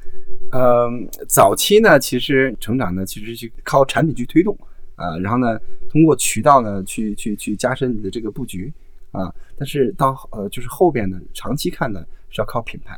[0.50, 4.56] 嗯，早期呢，其实成长呢，其实是靠产品去推动
[4.96, 5.60] 啊，然后呢，
[5.90, 8.72] 通过渠道呢，去去去加深你的这个布局
[9.12, 9.30] 啊。
[9.58, 12.94] 但是到呃，就是后边呢，长期看呢，是要靠品牌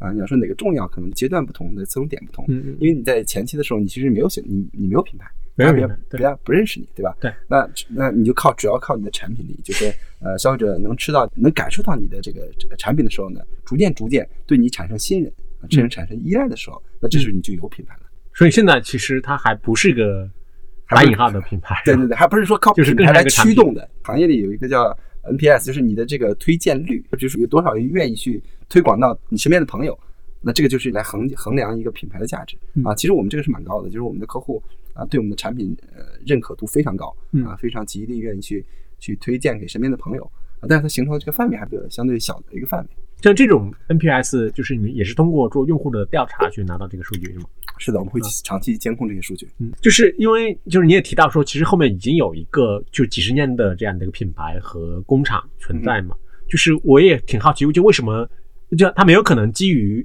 [0.00, 0.10] 啊。
[0.10, 2.44] 你要说哪个重要，可能阶段不同的侧重点不同。
[2.48, 2.76] 嗯嗯。
[2.80, 5.30] 因为你在前期的时候，你其实没有选你，你没有品牌。
[5.58, 7.16] 别人别人不认识你，对吧？
[7.20, 15.32] 对，那那你就靠主要靠你的产品力，就是呃，消费者能吃到、能感受到你的这个产品的时候呢，逐渐逐渐对你产生信任，
[15.68, 18.02] 甚至产生依赖的时候，那这时候你就有品牌了。
[18.34, 20.30] 所以现在其实它还不是个
[20.88, 23.88] 打引号的品牌，对对对，还不是说靠品牌来驱动的。
[24.04, 29.98] 行业里有一个叫 NPS，就是你的这个推荐率，就是有多少人愿意去推广到你身边的朋友。
[30.40, 32.94] 那这个就是来衡衡量一个品牌的价值啊。
[32.94, 34.62] 其实我们这个是蛮高的，就是我们的客户
[34.98, 38.64] 啊，对我们的产品呃认可度非常高啊，非常极力愿意去
[38.98, 40.24] 去推荐给身边的朋友
[40.58, 40.66] 啊。
[40.68, 42.88] 但是它形成的这个范围还比较相对小的一个范围。
[43.22, 47.46] 像这种 NPS，就是你们也是通过做用户的调查去拿到这个数据是吗？
[47.78, 49.48] 是的，我们会长期监控这些数据。
[49.58, 56.16] 嗯，就是因为就是你也提到说，其实后面已经有一个就几十年的这样的一个品牌和工厂存在嘛。
[56.48, 58.28] 就是我也挺好奇，就为什么
[58.76, 60.04] 就它没有可能基于。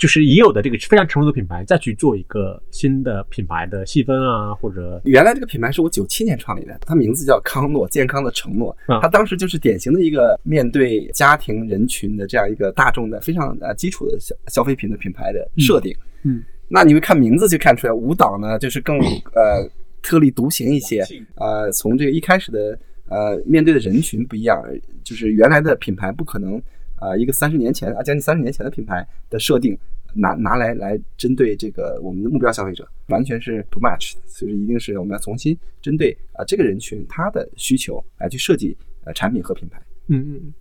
[0.00, 8.74] 就是已有的这个非常成熟的品牌，再去做一个新的品牌的细分啊，或者原来这个品牌是我九七年创立的，它名字叫康诺，健康的承诺。
[9.02, 15.94] 它当时就是典型的一个面对家庭人群的这样一个大众的非常呃基础的消消费品的品牌的设定。
[16.22, 18.98] 嗯，那你会看名字就看出来，舞蹈呢就是更
[19.34, 19.68] 呃
[20.00, 21.04] 特立独行一些。
[21.34, 22.78] 呃，从这个一开始的
[23.10, 24.64] 呃面对的人群不一样，
[25.04, 26.58] 就是原来的品牌不可能。
[27.00, 29.76] 啊，一个三十年前啊，将近三十年前的品牌的设定，
[30.14, 39.82] 拿拿来来针对这个我们的目标消费者，完全是不 match 的，所以一定是我们要重新针对啊这个人群他的需求来去设计呃产品和品牌。
[40.08, 40.54] 嗯嗯嗯。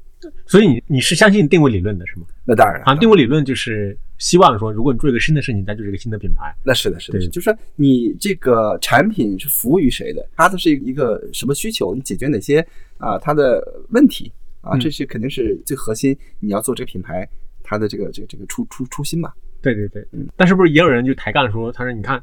[0.45, 2.25] 所以你你是相信定位理论的是吗？
[2.43, 2.84] 那当然了。
[2.86, 6.54] 啊，定位理论就是希望说，如果你做一个新的事情，它就是一个新的品牌。
[6.62, 12.60] 那是的，是的，就是说你这个产品是服务于谁的，它的是一个什么需求，你解决哪些
[12.97, 14.30] 啊它的问题。
[14.61, 16.17] 啊，这些肯定是最核心。
[16.39, 17.27] 你要做这个品牌，
[17.63, 19.31] 它的这个这个这个初初初心嘛。
[19.61, 20.27] 对对对，嗯。
[20.35, 22.21] 但是不是也有人就抬杠说，他说你看，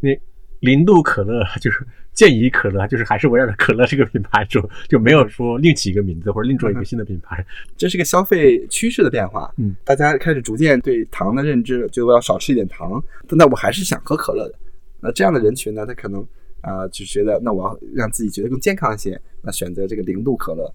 [0.00, 0.10] 那
[0.60, 7.44] 零度可乐 就是健怡可乐，就是还是围绕着可乐这个品牌做，就没有说另起一个名字或者另做一个新的品牌。
[7.76, 9.52] 这是个消费趋势的变化。
[9.58, 13.02] 嗯，大家开始逐渐对糖的认知，就要少吃一点糖。
[13.30, 14.54] 那我还是想喝可乐的。
[15.00, 16.26] 那这样的人群呢，他可能
[16.60, 20.72] 啊，就觉得那我要让自己觉得更健康一些，那选择这个零度可乐。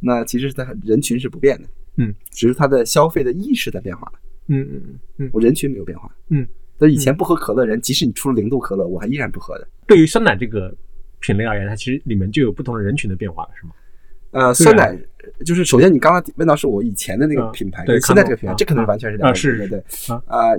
[0.00, 4.10] 那其实它人群是不变的，嗯，只是它的消费的意识在变化。
[4.46, 6.10] 嗯嗯嗯嗯，我人群没有变化。
[6.30, 6.46] 嗯，
[6.78, 9.68] 那以前不喝可乐人，即使你出了零度可乐，我还依然不喝的。
[9.86, 10.74] 对于酸奶这个
[11.20, 13.72] 品类而言，它其实里面就有不同的人群的变化了，是吗？
[14.30, 14.96] 呃，酸奶
[15.44, 20.56] 就是首先你刚刚问到是我以前的那个品牌，对现在这个品牌，啊这可能完全是两个是对对啊呃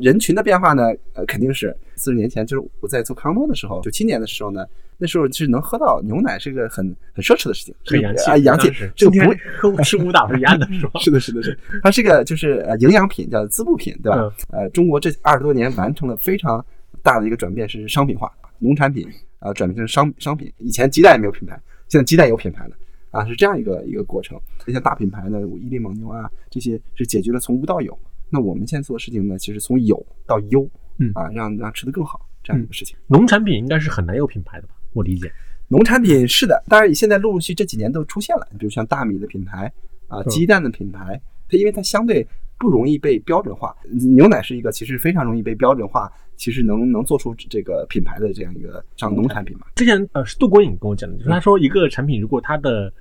[0.00, 4.64] 人群的变化呢，呃肯定是四十年前，就是我在做康诺的时候，九七年的时候呢，
[4.98, 10.98] 那时候是能喝到牛奶是个很很奢侈的事情，很洋气啊，洋气，这个不天和吃舞蹈是一样的，是吧？
[11.00, 14.32] 是的，是的，是，它是个就是呃营养品，叫滋补品，对吧？
[14.52, 16.64] 嗯呃，中国这二十多年完成了非常
[17.02, 19.06] 大的一个转变，是商品化，农产品
[19.38, 20.52] 啊、转变成商商品。
[20.58, 22.70] 以前鸡蛋也没有品牌，现在鸡蛋有品牌了
[23.10, 24.40] 啊，是这样一个一个过程。
[24.64, 27.98] 这些大品牌呢，伊利蒙牛啊，这些是解决了从无到有。
[28.28, 30.68] 那我们现在做的事情呢，其实从有到优，
[30.98, 32.96] 嗯啊，让让吃得更好这样一个事情。
[33.08, 34.74] 农产品应该是很难有品牌的吧？
[34.92, 35.30] 我理解。
[35.68, 39.72] 农产品是的，当然现在陆陆续这几年都出现了，比如像大米的品牌
[40.08, 42.26] 啊、嗯鸡蛋的品牌，它因为它相对
[42.60, 43.74] 不容易被标准化，
[44.14, 49.66] 牛奶是一个其实非常容易被标准化，其实能能做出这个品牌的这样一个像农产品嘛。
[49.76, 52.92] 之前呃是杜国颖跟我讲的，就是他说一个产品如果它的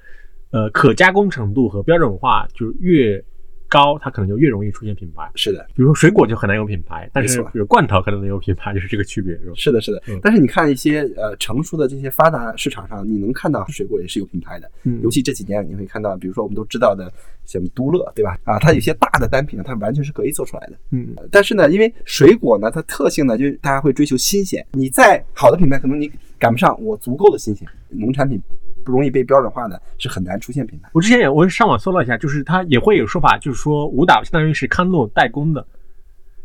[0.52, 3.22] 呃可加工程度和标准化就是越
[3.70, 5.30] 高，它可能就越容易出现品牌。
[5.36, 9.54] 是的，比如说水果就很难有品牌，但是没错比如罐头可能能有品牌，就是这个区别，是吧？
[9.56, 10.20] 是的，是的嗯。
[10.22, 17.12] 但是你看一些呃成熟的这些发达市场上，你能看到水果也是有品牌的，嗯尤其这几年你会看到，比如说我们都知道的
[17.46, 18.38] 像都乐，对吧？
[18.44, 20.74] 啊，它有些大的单品，它完全是可以做出来的。
[20.92, 24.66] 嗯但是呢，因为水果呢，它特性呢，就是大家会追求新鲜。
[24.72, 27.68] 你再好的品牌，可能你赶不上我足够的新鲜。
[27.90, 28.42] 农产品
[28.90, 30.90] 不容易被标准化的，是很难出现品牌。
[30.94, 35.66] 我之前也我上网搜了一下，就是它也会有说法，就是说舞蹈相当于是康诺代工的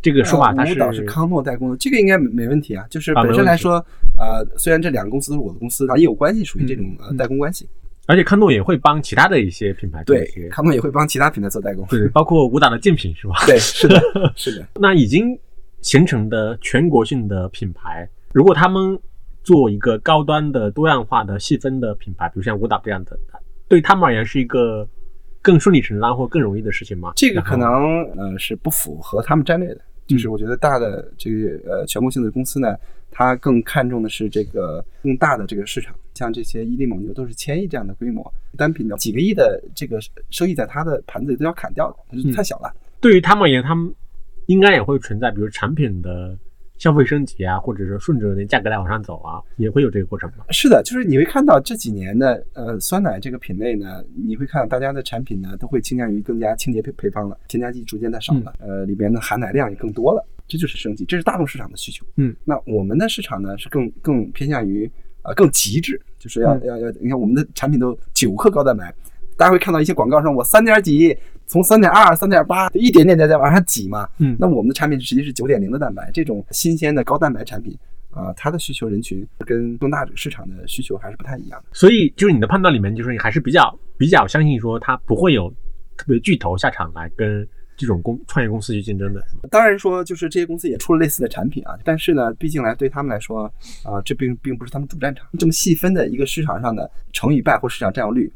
[0.02, 2.85] 这个说法，它呃舞蹈是康诺代工的，这个应该没没问题啊。
[2.90, 3.85] 就是本身来说，
[4.18, 7.66] 呃，虽然这两个公司都是我的公司，啊，也有关系，属于这种呃嗯代工关系。
[8.07, 11.87] 而且康诺也会帮其他的一些品牌做一对，些，康诺也会帮其他品牌做代工。
[11.88, 13.35] 对，包括武打的竞品是吧？
[13.46, 13.98] 对，是的，
[14.37, 14.66] 是的。
[14.74, 15.38] 那已经
[15.80, 18.98] 形成的全国性的品牌，如果他们
[19.44, 23.16] 做一个高端的、多样化的、细分的品牌，比如像舞蹈这样的，
[23.68, 24.88] 对他们而言是一个
[25.40, 27.12] 更顺理成章或更容易的事情吗？
[27.14, 27.68] 这个可能
[28.16, 29.80] 呃是不符合他们战略的。
[30.07, 32.76] 就是我觉得大的这个呃全国性的公司呢，
[33.11, 42.70] 它更看重的是这个更大的这个市场，像这些伊利蒙牛都是千亿这样的规模，单品的几个亿的这个收益在它的盘子里都要砍掉的，就是太小了。
[43.00, 43.90] 对于他们而言，他们
[44.44, 46.37] 应该也会存在，比如产品的
[46.84, 50.44] 消费升级啊，或者是顺着那价格带往上走啊，也会有这个过程吗？
[50.50, 62.04] 是的，就是你会看到这几年的呃酸奶这个品类呢，你会看到大家的产品呢都会倾向于更加清洁配配方了，添加剂逐渐在少了，呃里边的含奶量也更多了，这就是升级，这是大众市场的需求。
[62.16, 64.84] 嗯，那我们的市场呢是更更偏向于
[65.22, 68.94] 呃更极致，就是要、嗯要要，你看我们的产品都九克高蛋白，
[69.36, 71.16] 大家会看到一些广告上我三点几，
[71.46, 77.76] 从三点二、三点八一点点在在往上挤嘛，嗯那我们的产品实际是九点零的蛋白，这种新鲜的高蛋白产品。
[78.16, 81.66] 啊、它的需求人群跟更大市场的需求还是不太一样的。
[81.72, 85.52] 所以就是你的判断里面，就是你还是比较比较相信说它不会有
[85.96, 87.44] 特别巨头下场来跟
[87.76, 89.20] 这种公创业公司去竞争的，
[89.50, 95.26] 当然说，就是这些公司也出了类似的产品啊，但是呢，毕竟来对他们来说啊、这并并不是他们主战场。
[95.36, 98.32] 这么细分的一个市场上的成与败或市场占有率，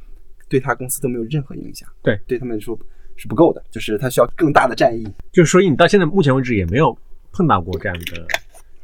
[0.48, 1.88] 对他公司都没有任何影响。
[2.02, 2.78] 对，对他们来说
[3.16, 5.06] 是不够的，就是他需要更大的战役。
[5.32, 6.96] 就是所以你到现在目前为止也没有
[7.32, 8.26] 碰到过这样的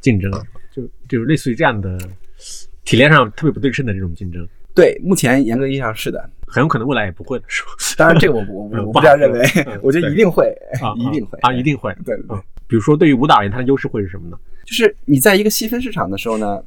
[0.01, 0.31] 竞争，
[0.71, 1.97] 就就是类似于这样的
[2.83, 6.29] 体量上特别不对称的这种竞争，对，目前严格意义上是的。
[6.47, 7.69] 很有可能未来也不会的，是吧？
[7.97, 10.45] 当然，这个我不我我 不这样认为 嗯，我觉得一定会
[10.79, 11.93] 啊， 一定会啊，一定会。
[12.05, 14.37] 对对比如说对于舞蹈而言，它的优势会是什么呢？
[14.63, 16.63] 就是你在一个细分市场的时候呢，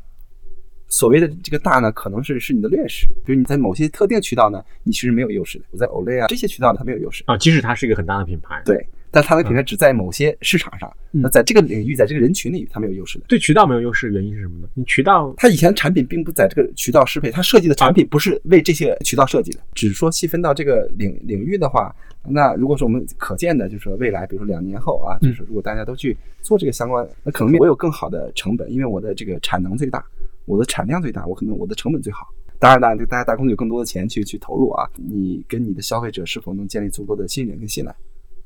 [0.88, 3.07] 所谓的这个大呢，可能是是你的劣势。
[3.24, 5.64] 比如你在某些特定渠道呢，你其实没有优势的。
[5.70, 7.22] 我在 Olay 啊这些渠道呢，它没有优势。
[7.27, 13.24] 啊，即使它是一个很大的品牌，对，但它的品牌只在某些市场上，嗯那在这个领域，在这个人群里，它没有优势的。
[13.29, 14.68] 对渠道没有优势，原因是什么呢？
[14.74, 19.61] 你渠道它以前产品并不在这个渠道适配，它设计的产品不是为这些渠道设计的。
[19.74, 21.94] 只说细分到这个领领域的话，
[22.27, 30.05] 那如果说我们可见的，就是说未来，比如说两年后啊，就是如果大家都去做这个相关，那可能我有更好的成本，因为我的这个产能最大，
[30.49, 32.26] 我的产量最大，我可能我的成本最好。
[32.59, 37.94] 当然了，大家大公司有更多的钱去去投入啊，你跟你的消费者是否能建立足够的信任跟信赖？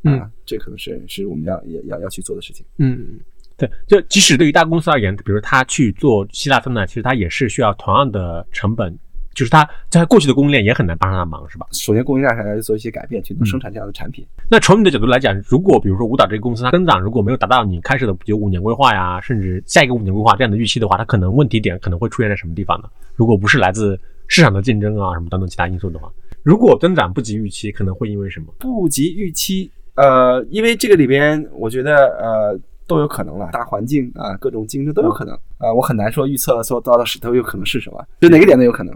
[0.04, 2.66] 嗯啊，这可能是是我们要也要要去做的事情。
[2.76, 3.18] 嗯，
[3.56, 8.98] 对，就即使对于大公司而言，比如他去做希腊酸奶，其实他也是需要同样的成本，
[9.34, 11.66] 就是他在过去的供应链也很难帮上他忙，是吧？
[11.72, 14.26] 首先，供应链还要做一些改变，去能生产这样的产品。
[14.50, 22.88] 那从你的角度来讲，如果比如说舞蹈这个公司它增长如果没有达到你开始的有五年规划呀，甚至下一个五年规划这样的预期的话，它可能问题点可能会出现在什么地方呢？
[23.14, 26.10] 如果不是来自市场的竞争啊什么等等其他因素的话，
[26.42, 28.46] 如果增长不及预期，可能会因为什么？
[28.58, 38.94] 不及预期，呃，因为这个里边，我觉得呃都有可能了，大环境啊，各种竞争都有可能啊，我很难说预测说到的时都有可能是什么，就哪个点都有可能，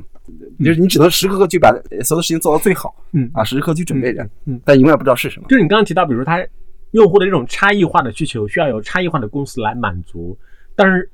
[0.65, 1.71] 就是你只能时刻刻去把
[2.03, 5.47] 所有的事情做到最好，嗯啊，时时刻去准备着，嗯，但永远不知道是什么。
[5.49, 6.45] 就是你刚刚提到，比如说它
[6.93, 10.37] 用户的这种差异化的需求，需要有差异化的公司来满足，
[10.75, 11.11] 但是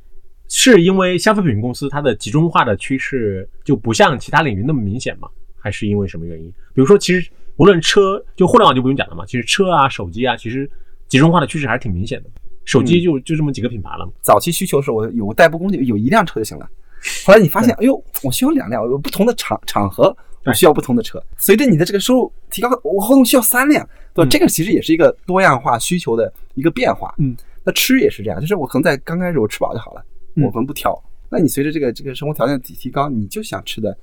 [0.48, 5.28] 是因为消费品公司它的集中化的趋势就不像其他领域那么明显吗？
[5.58, 6.48] 还是因为什么原因？
[6.74, 10.68] 比如说，其实无论车，就互联网就不用讲了嘛，其实车啊、手机啊，其实
[11.06, 12.28] 集中化的趋势还是挺明显的。
[12.64, 14.12] 手机就就这么几个品牌了嘛。
[14.20, 16.68] 早期需求是我有个代步工具，有一辆车就行了。
[17.26, 21.22] 后来你发现，哎呦，我需要两辆，有不同的场场合，我需要不同的车。
[21.36, 24.28] 随着你的这个收入提高，我后头需要三辆，对吧？
[24.30, 27.14] 这个其实也是一个多样化需求的一个变化。
[27.18, 30.04] 嗯，那吃也是这样，就是我可能在刚开始我吃饱就好了，
[30.36, 30.96] 嗯我可能不挑。
[31.28, 33.96] 那你随着这个这个生活条件提提高，你就想吃的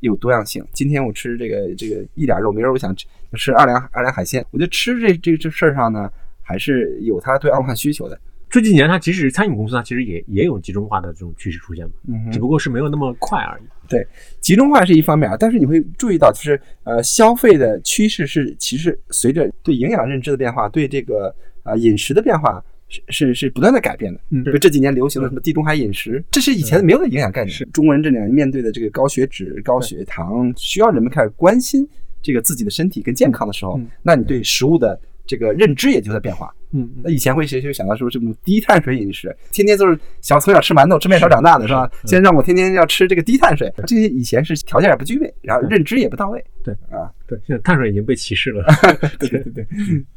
[0.00, 0.64] 有多样性。
[0.72, 4.44] 今天我吃这个这个一点肉，明儿我想吃吃二两二两海鲜。
[4.50, 6.10] 我觉得吃这这这事儿上呢，
[6.42, 8.18] 还是有它对二化需求的。
[8.52, 13.62] 这几年它即使是餐饮公司，它其实也也有集中化的这种趋势出现嘛，嗯只不过是没有那么快而已。
[13.88, 14.06] 对
[14.42, 24.20] 集中化是一方面啊，但是你会注意到，就是呃，消费的趋势是其实随着对营养认知的变化，对这个啊、饮食的变化是是是不断的改变的。
[24.28, 27.56] 嗯就这几年流行的什么地中海饮食，这是以前没有的营养概念。
[27.56, 31.88] 是中国人这两年面对的这个高血脂、高血糖，需要人们开始关心
[32.20, 36.54] 这个自己的身体跟健康的时候，嗯那你对食物的这个认知也就在变化。
[36.72, 41.90] 嗯那以前会谁会想到说这种低碳水饮食，天天都是小从小吃馒头吃面条长大的是吧？
[42.04, 46.42] 现在让我天天要吃这个低碳水，这些以前是条件也不具备，然后认知也不到位。
[46.64, 48.64] 对啊，对，现在碳水已经被歧视了。
[49.18, 49.66] 对对对对，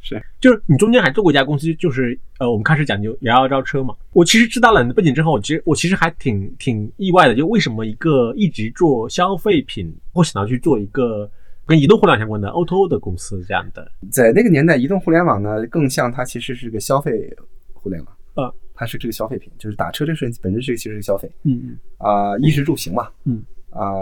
[0.00, 3.94] 是 就是你中间还做过一家公司，就是呃，我们开始讲究摇摇招车嘛。
[4.12, 11.28] 我其实知道了你的背景之后，我其实我其实还挺挺意外的，就为什么一个一直做消费品，会想到去做一个
[11.66, 13.90] 跟移动互联网相关的 O2O 的公司这样的。
[14.10, 17.34] 在那个年代，移动互联网呢更像它其实是个消费
[17.74, 18.16] 互联网。
[18.34, 23.42] 啊，它是这个消费品，就是打车这个事情本身是其实消费嗯啊，衣食住行嘛，嗯。
[23.70, 23.92] 啊，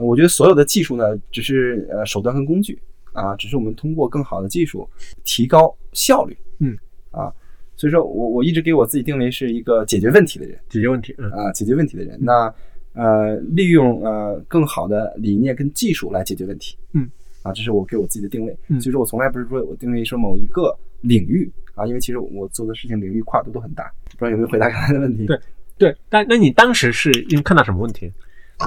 [0.00, 2.78] 我觉得所有的技术呢，只是呃手段跟工具。
[3.12, 4.88] 啊，只是我们通过更好的技术
[5.22, 6.74] 提高效率，嗯。
[7.10, 7.30] 啊，
[7.76, 10.58] 所以说我我一直给我自己定位是一个解决问题的人。
[10.70, 11.14] 解决问题。
[11.18, 11.30] 嗯。
[11.32, 12.18] 啊，解决问题的人。
[12.22, 12.52] 那
[12.94, 17.08] 呃，利用呃更好的理念跟技术来解决问题，嗯
[17.42, 18.56] 啊，这是我给我自己的定位。
[18.68, 23.90] 嗯所以说我从来不是说我定位说某一个领域啊，因为其实我做的事情领域跨度都很大。
[24.10, 25.26] 不知道有没有回答刚才的问题？
[25.26, 25.38] 对
[25.78, 28.12] 对，但那你当时是因为看到什么问题？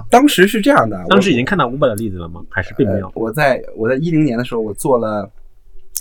[0.09, 2.43] 当时是这样的，当时已经看到 Uber 的例子了吗？
[2.49, 3.11] 还是并没有呃？
[3.15, 5.32] 我在我在一零年的时候，我做了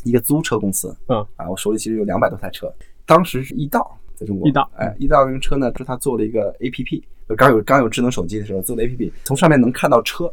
[0.02, 2.72] 一个租车公司，嗯啊，我手里其实有两百多台车，
[3.06, 6.70] 当时是易道在中国，易道哎，易道用车呢，是他做了一个 A
[7.36, 10.26] 刚有刚有智能手机的时候做的 A P P，从上面能看到车，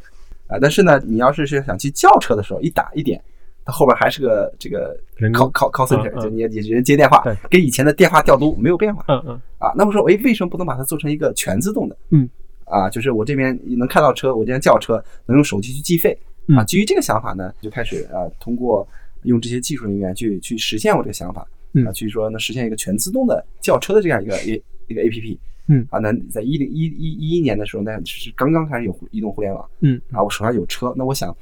[0.47, 3.21] 啊，但是呢，你要是是想去叫车的时候，一打一点。
[3.63, 9.71] 它后边还是个这个人 call 工 call call center，、就你你人接电话对，跟以前的电话调度没有变化嗯嗯啊。
[9.75, 11.95] 那么说，哎，为什么不能把它做成一个全自动的？
[12.09, 12.27] 嗯，
[12.65, 14.95] 啊，就是我这边能看到车，我这边叫车
[15.27, 16.17] 能用手机去计费
[16.47, 16.63] 啊。
[16.63, 18.85] 嗯基于这个想法呢，就开始啊，通过
[19.25, 25.39] 用这些技术人员去去实现我这个想法嗯啊，去说能实现一个全自动的叫车的这样一个一一个 A P P。
[25.67, 31.35] 嗯啊，那在一零一一一一年的时候，那是刚刚开始有移动互联网嗯啊，我手上有车，那我想，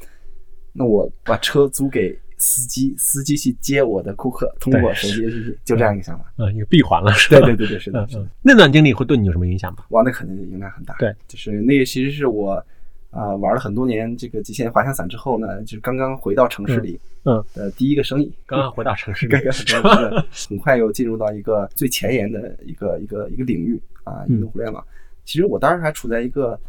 [0.73, 6.33] 那我把车租给司机，司机去接我的顾客，通过手机 A P P，就这样一个想法。
[6.37, 7.39] 嗯，一个闭环了 是吧？
[7.45, 9.83] 对对对对，是的，是的那段经历会对你有什么影响吗？
[9.89, 10.95] 哇，那肯定影响很大。
[10.99, 12.63] 对，就是那个其实是我
[13.11, 24.83] 啊、玩了很多年这个极限滑翔伞之后呢，就是刚刚回到城市里，嗯呃第一个生意，刚刚回到城市里 刚，刚很很快又进入到一个最前沿的一个一个一个领域啊，移嗯动互联网。
[25.25, 26.59] 其实我当时还处在一个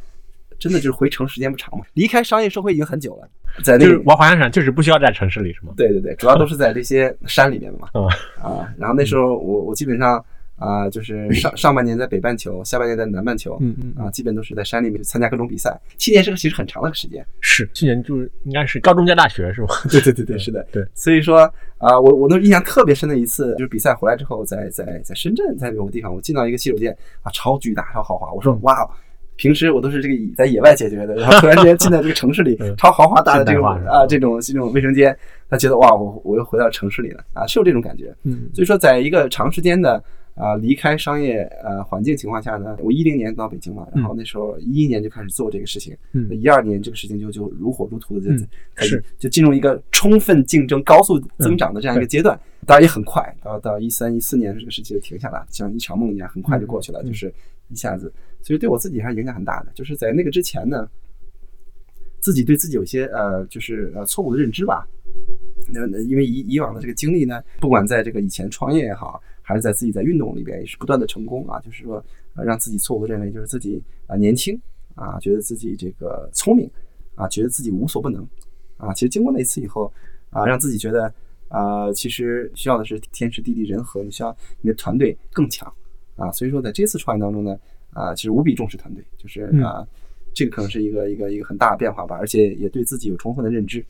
[0.58, 3.28] 真的就是回城时间不长嘛，离开商业社会已经很久了，
[3.62, 4.04] 在那就是个。
[4.04, 5.72] 玩滑翔伞，就是不需要在城市里，是吗？
[5.76, 7.88] 对对对，主要都是在这些山里面嘛。
[7.94, 8.06] 嗯
[8.42, 10.24] 啊，然后那时候我我基本上
[10.60, 15.76] 啊、就是上 上半年在北半球，下半年在南半球，嗯嗯啊，基本都是在山里面去参加各种比赛。
[15.96, 17.26] 七年是个其实很长的时间。
[17.40, 19.74] 是，去年就是应该是高中加大学是吧？
[19.90, 20.64] 对对对对，是的。
[20.70, 21.40] 对，所以说
[21.78, 28.30] 啊、我我那印象特别深的一次，就是比赛回来之后，在在在深圳，在某个地方，我进到一个洗手间啊，超巨大，超豪华。
[28.32, 28.88] 我说嗯哇。
[29.36, 35.16] 平时我都是这个以在野外解决的，然后突然之间进到这个城市里嗯，超豪华大的这种现代化是吧啊这种这种卫生间，
[35.48, 38.14] 他觉得哇，我我又回到城市里了啊，是有这种感觉。
[38.24, 40.04] 嗯所以说，在一个长时间的
[40.34, 46.28] 啊、离开商业呃环境情况下呢，我一零年到北京嘛，然后那时候一一年就开始做这个事情，嗯。
[46.40, 49.04] 一二年这个事情就就如火如荼的就、嗯是。
[49.18, 57.06] 就进入一个充分竞争、高速增长的这样一个阶段，当然也很快，到到一三一四年这个事情就停下来，像一场梦一样，很快就过去了，嗯。
[57.06, 57.32] 就是
[57.68, 59.70] 一下子，所以对我自己还是影响很大的。
[59.74, 60.88] 就是在那个之前呢，
[62.20, 64.86] 自己对自己有些呃，就是呃错误的认知吧。
[65.72, 71.96] 那那因为以以往的这个经历呢，不管在这个以前创业也好，还是在自己在运动里边，也是不断的成功啊，就是说
[72.36, 74.56] 呃让自己错误认为就是自己啊年轻
[74.94, 76.70] 啊，觉得自己这个聪明
[77.16, 78.24] 啊，觉得自己无所不能
[78.76, 78.94] 啊。
[78.94, 79.92] 其实经过那一次以后
[80.30, 81.12] 啊，让自己觉得
[81.48, 85.72] 啊，其实需要的是天时地利人和，你需要你的团队更强
[86.14, 86.30] 啊。
[86.30, 87.58] 所以说在这次创业当中呢，
[87.90, 89.84] 啊，其实无比重视团队，就是啊，
[90.32, 93.84] 这个可能是一个一个一个很大的变化吧，而且也对自己有充分的认知。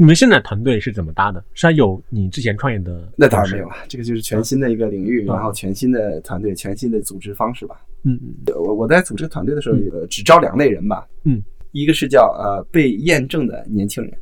[0.00, 1.44] 你们现在团队是怎么搭的？
[1.54, 3.12] 是还有你之前创业的？
[3.16, 7.80] 那当然没有了，这个就是全新的一个领域，然后全新的团队，全新的组织方式吧。
[8.04, 11.04] 嗯嗯，我我在组织团队的时候，呃，只招两类人吧。
[11.24, 11.42] 嗯，
[11.72, 14.12] 一个是叫呃被验证的年轻人，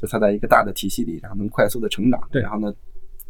[0.00, 2.20] 就他在一个大的体系里，然后能快速的成长。
[2.30, 2.72] 对，然后呢，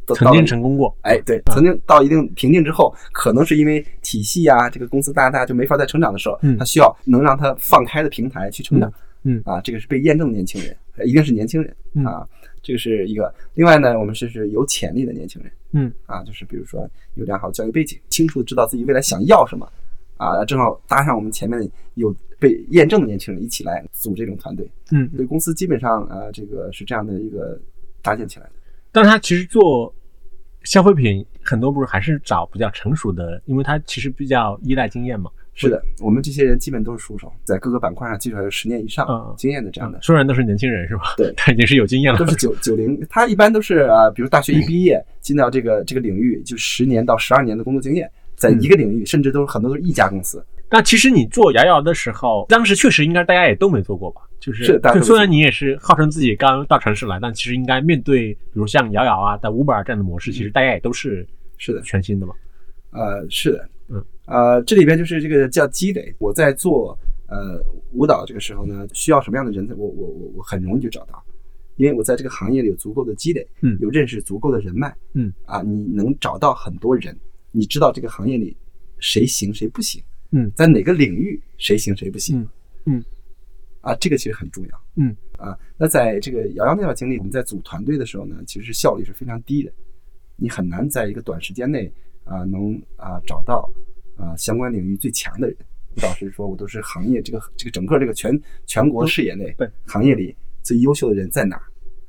[0.08, 0.94] 曾经成功过。
[1.04, 8.92] 哎，对，曾经到一定瓶颈之后，可能是因为体系啊，这个公司大大就没法再成长的时候，他需要能让他放开的平台去成长。
[9.22, 10.76] 嗯啊，这个是被验证的年轻人。
[11.04, 11.76] 一定是年轻人
[12.06, 12.26] 啊，
[12.62, 13.32] 这个是一个。
[13.54, 19.70] 另外呢，我们是是有潜力的年轻人，嗯啊，就是比如说有良好教育背景，清楚知道自己未来想要什么
[20.16, 27.60] 啊，正好搭上我们前面有被验证的年轻人一起来组这种团队，嗯，所以公司基本上啊，这个是这样的一个
[28.02, 28.52] 搭建起来的。
[28.92, 29.94] 但他其实做
[30.64, 35.30] 消费品很多不是还是找比较成熟的，因为他其实比较依赖经验嘛。
[35.58, 39.98] 是的，我们这些人基本都是熟手，在各个板块上至少有十年以上经验的这样的。
[40.02, 41.14] 虽然都是年轻人是吧？
[41.16, 42.18] 对， 他已经是有经验了。
[42.18, 50.44] 都是九九零，他一般都是啊，比如大学一毕业进到这个这个领域，就十年到十二年的工作经验，在一个领域，甚至都是很多都是一家公司。
[50.68, 54.20] 但其实你做摇摇的时候，当时确实应该大家也都没做过吧？
[54.38, 61.26] 就是是，虽然你也是号称自己刚到城市来，但其实应该面对比如像瑶瑶啊、在 Uber 这样的模式，其实大家也都是
[61.56, 62.34] 是的全新的嘛。
[62.90, 63.66] 呃，是的。
[64.26, 66.14] 嗯，呃，这里边就是这个叫积累。
[66.18, 66.96] 我在做
[67.28, 67.60] 呃
[67.92, 69.74] 舞蹈这个时候呢，需要什么样的人才？
[69.74, 71.22] 我我我我很容易就找到，
[71.76, 77.16] 因为我在这个行业里有足够的积累，嗯，有认识足够的人脉，嗯，啊，你能找到很多人，
[77.52, 78.56] 你知道这个行业里
[78.98, 80.02] 谁行谁不行，
[80.32, 82.48] 嗯，在哪个领域谁行谁不行，嗯
[82.96, 83.04] 嗯，
[83.80, 89.72] 啊，这个其实很重要，嗯啊，那在这个瑶瑶那段经历，我们在组团队的时候呢，其实效率是非常低的，
[90.36, 91.92] 你很难在一个短时间内
[92.24, 93.70] 啊能啊找到。
[94.16, 95.56] 啊，相关领域最强的人，
[95.96, 101.60] 吴导师说，我都是行业这个这个整个这个全全国视野内，对行业里最优秀的人在哪，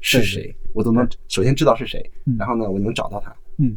[0.02, 3.76] 是谁，我都能首先知道是谁，然后呢，我能找到他，嗯。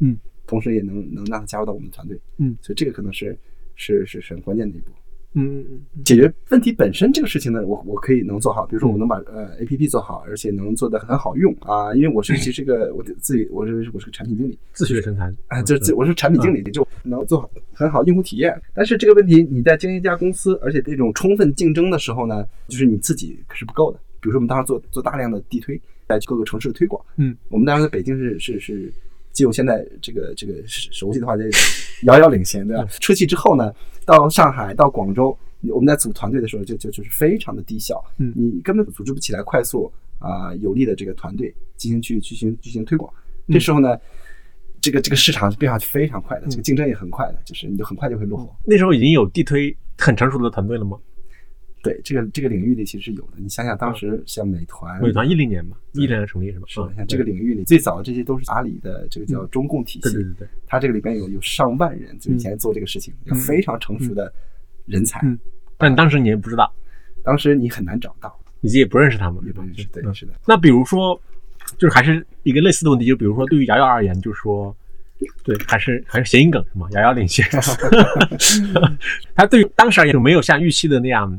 [0.00, 3.38] 嗯，同时也能能让他加入到我们的团队，嗯，所以这个可能是
[3.76, 4.90] 是是很关键的一步。
[5.36, 5.64] 嗯
[6.04, 18.56] 解决问题本身这个事情呢，我我可以能做好，比如说我能把呃 A P P 做好，而且能做的很好用啊，因为我是 其实个我自己我是我是个产品经理，自学成才啊，就是自我是产品经理，就能做好很好用户体验。
[18.72, 23.98] 但是这个问题你在经营一家公司，而且这种充分竞争的时候呢，就是你自己可是不够的。
[24.20, 25.78] 比如说我们当时做做大量的地推，
[26.08, 28.90] 在各个城市的推广，嗯，我们当时在北京是是是，
[29.34, 31.42] 就现在这个这个熟悉的话，就
[32.04, 32.86] 遥遥领先，对吧？
[33.00, 33.70] 出去之后呢，
[34.06, 35.36] 到上海到广州。
[35.70, 43.10] 我们在组团队的时候，就就就是非常的低效，嗯，你根本组织不起来快速啊有力的这个团队进行去进行进行推广。
[43.48, 43.98] 这时候呢，
[44.78, 48.54] 这个这个市场是变化非常快的，这个竞争也很快的，就是你就很快就会落后。
[48.66, 50.98] 那时候已经有地推很成熟的团队了吗？
[51.84, 53.32] 对，这个这个领域里其实是有的。
[53.36, 56.64] 你想想，当时像美团，美团一零年嘛，一零年成立是吧？
[56.66, 64.32] 是，像这个领域里最早的这些都是阿里的这个叫中共体系，对对对，它这个里边有有上万人，就以前做这个事情，有非常成熟的
[64.86, 65.20] 人才。
[65.24, 65.38] 嗯。
[65.76, 66.72] 但当时你也不知道，
[67.22, 69.84] 当时你很难找到，你自己也不认识他们，也不认识。
[69.92, 70.32] 对，是的。
[70.46, 71.20] 那比如说，
[71.76, 74.74] 就是还是一个类似的问题，就比如说对于瑶瑶而言，就是说，
[75.42, 76.86] 对，还是还是谐音梗是吗？
[76.92, 77.44] 遥遥领先。
[79.34, 81.38] 他对于当时而言，就没有像预期的那样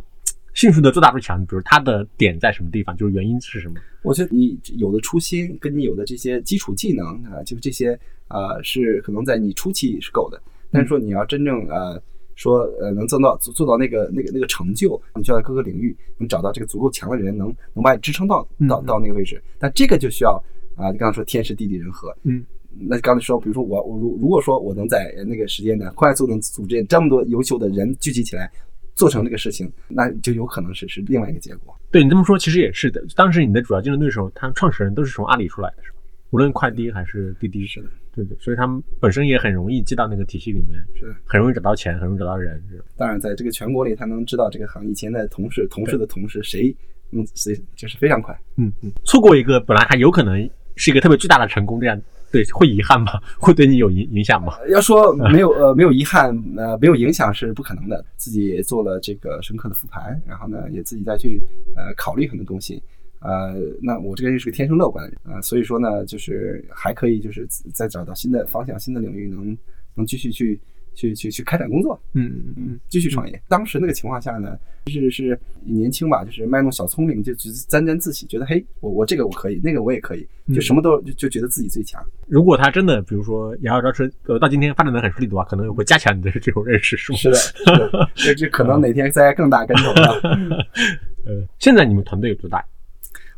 [0.56, 1.40] 迅速的做大做强。
[1.46, 2.98] 比如它的点在什么地方？
[2.98, 3.76] 就是原因是什么？
[4.02, 7.94] 我觉得你有的初心，跟你有的这些基础技能啊，就是这些
[8.28, 10.42] 啊，是可能在你初期是够的。
[10.72, 12.02] 但是说你要真正呃。
[12.38, 19.42] 说呃能做到做做到那个那个那个成就，你需要在各个领域能找到这个足够强的人，能能把你支撑到到到那个位置。
[19.58, 20.32] 但这个就需要
[20.76, 22.46] 啊，你刚才说天时地利人和，嗯，
[22.78, 28.52] 那刚才说，比如说我我如如果说我能在那个时间呢快速能组织这么多优秀的人聚集起来，
[28.96, 31.76] 做成这个事情，那就有可能是是另外一个结果。
[31.92, 33.04] 对你这么说，其实也是的。
[33.16, 35.98] 当时你的主要竞争对手，他创始人都是从阿里出来的，是吧？
[36.32, 37.90] 无论快滴还是滴滴，是的。
[38.16, 42.56] 对对，所以他们本身也很容易进到那个体系里面，是很容易找到钱，很容易找到人。
[42.70, 46.74] 是当然，在这个全国里，他能知道这个行以前的同事、同事的同事谁，
[47.12, 48.34] 嗯，谁就是非常快。
[48.56, 52.02] 嗯嗯，错过一个本来还有可能是一个特别巨大的成功，这样
[52.36, 53.14] 对会遗憾吗？
[53.40, 54.54] 会对你有影影响吗？
[54.70, 58.04] 要说没有呃没有遗憾呃没有影响是不可能的。
[58.18, 61.42] 自己也做了这个深刻的复盘，然后呢也自己再去
[61.78, 62.84] 呃考虑很多东西
[63.22, 69.58] 呃，那我这个人是个天生乐观的人啊、呃，所以说呢，就是还可以就是再找到新的方向、新的领域，能
[69.96, 70.60] 能继续去
[70.96, 73.40] 去去去开展工作，嗯嗯嗯，继续创业。
[73.48, 82.04] 当时那个情况下呢，是是年轻吧，就是卖弄小聪明，就就沾沾自喜，觉得嘿，我我这个我可以，那个我也可以，就什么都就就觉得自己最强。
[82.28, 87.18] 如果他真的比如说摇摇招车，呃，到今天发展的很顺利的话，可能会加强你的这种认识，是吗？
[87.18, 90.20] 是的，这这可能哪天栽更大跟头了。
[91.26, 92.64] 呃，现在你们团队有多大？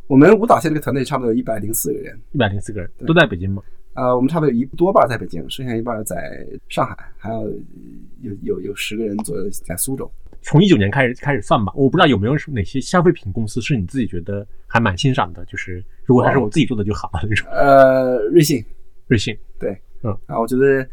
[0.07, 3.61] 我们舞蹈线这个团队差不多有一百零四个人，一百零四个人都在北京吗？
[3.97, 7.49] 呃，我们差不多有一多半在北京，剩下一半在上海，还有
[8.21, 10.09] 有有有十个人左右在苏州。
[10.43, 17.49] 从一九年开始开始算吧，我不知道有没有哪些消费品公司是你自己觉得还蛮欣赏的，就是如果它是我自己做的就好了那种。
[17.49, 18.63] 呃，瑞幸，
[19.07, 20.87] 瑞幸，对，嗯啊，我觉得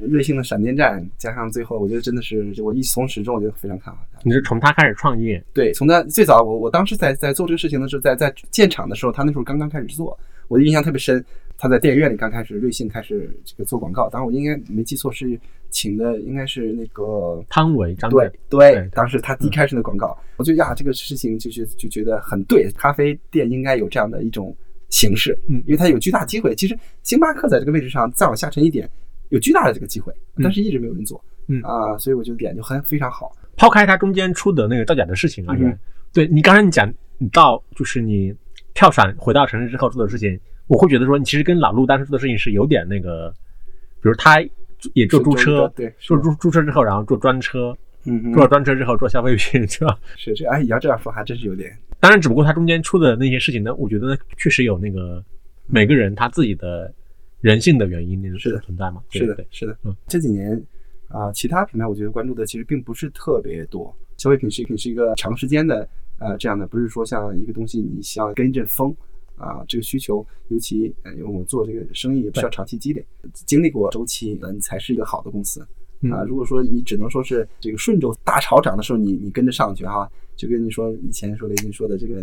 [0.00, 4.18] 瑞幸的闪电战加上最后，我觉得真的是我一从始终我就非常看好它。
[4.24, 5.40] 你是从他开始创业？
[5.54, 10.18] 对，从他最早我我当时在在做这个事情的时候，在在建厂的时候，他那时候刚刚开始做，
[10.48, 11.24] 我的印象特别深。
[11.62, 15.38] 他在电影院里刚开始，瑞幸开始这个做广告，当然我应该没记错，是
[15.70, 24.52] 请的应该是那个汤唯张对对对，当时他第一开始的广告，我就呀这个事情就是就觉得很对，咖啡店应该有这样的一种
[24.88, 26.52] 形式，嗯，因为它有巨大机会。
[26.56, 28.90] 其实星巴克在这个位置上再往下沉一点，
[29.28, 33.30] 有巨大的这个机会，但是一直没有人做，嗯啊，所以我觉得点就很非常好。
[33.56, 35.78] 抛开它中间出的那个造假的事情而言，嗯
[36.12, 38.34] 对你刚才你讲你到就是你
[38.74, 40.36] 跳伞回到城市之后做的事情。
[40.72, 43.30] 我会觉得说，你其实跟老陆当时做的事情是有点那个，
[44.00, 44.40] 比如他
[44.94, 49.98] 也做租车，对，做租租车之后，然后做专车，嗯，做了专车之后做消费品， 是吧？
[50.16, 51.70] 是这，哎，你要这样说还真是有点。
[52.00, 55.22] 当然，只不过他中间出的那些事情呢，我觉得确实有那个
[55.66, 56.90] 每个人他自己的
[57.42, 59.02] 人性的原因那种存在嘛。
[59.10, 60.56] 是的，是的，嗯，这几年
[61.08, 63.94] 啊、呃，其他品牌我觉得关注的其实并不是特别多。
[64.16, 65.86] 消费品是一个长时间的
[66.18, 68.96] 呃这样的，不是说像一个东西你像跟一阵风。
[69.42, 73.04] 啊，这个需求，尤其呃，我们做这个生意也需要长期积累，
[73.46, 75.60] 经历过周期，你才是一个好的公司
[76.10, 76.22] 啊。
[76.22, 82.22] 如果说你只能说是这个顺着大潮涨的时候，你你跟着上去哈，就跟你说以前说雷军说的这个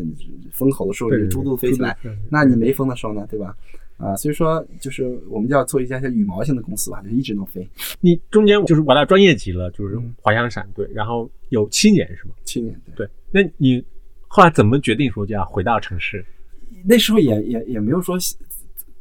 [0.51, 1.97] 风口的时候，你猪都飞起来，
[2.31, 3.53] 那你没风的时候呢，对吧？
[3.97, 7.69] 啊，所以说就是我们要做一家像羽毛型的公司吧，就一直能飞。
[7.99, 12.33] 你中间就是玩到专业级了，就是滑翔伞对，然后有七年是吗？
[12.45, 13.05] 七年对。
[13.29, 13.83] 那你
[14.29, 16.25] 后来怎么决定说就要回到城市？
[16.85, 18.17] 那时候也也也没有说，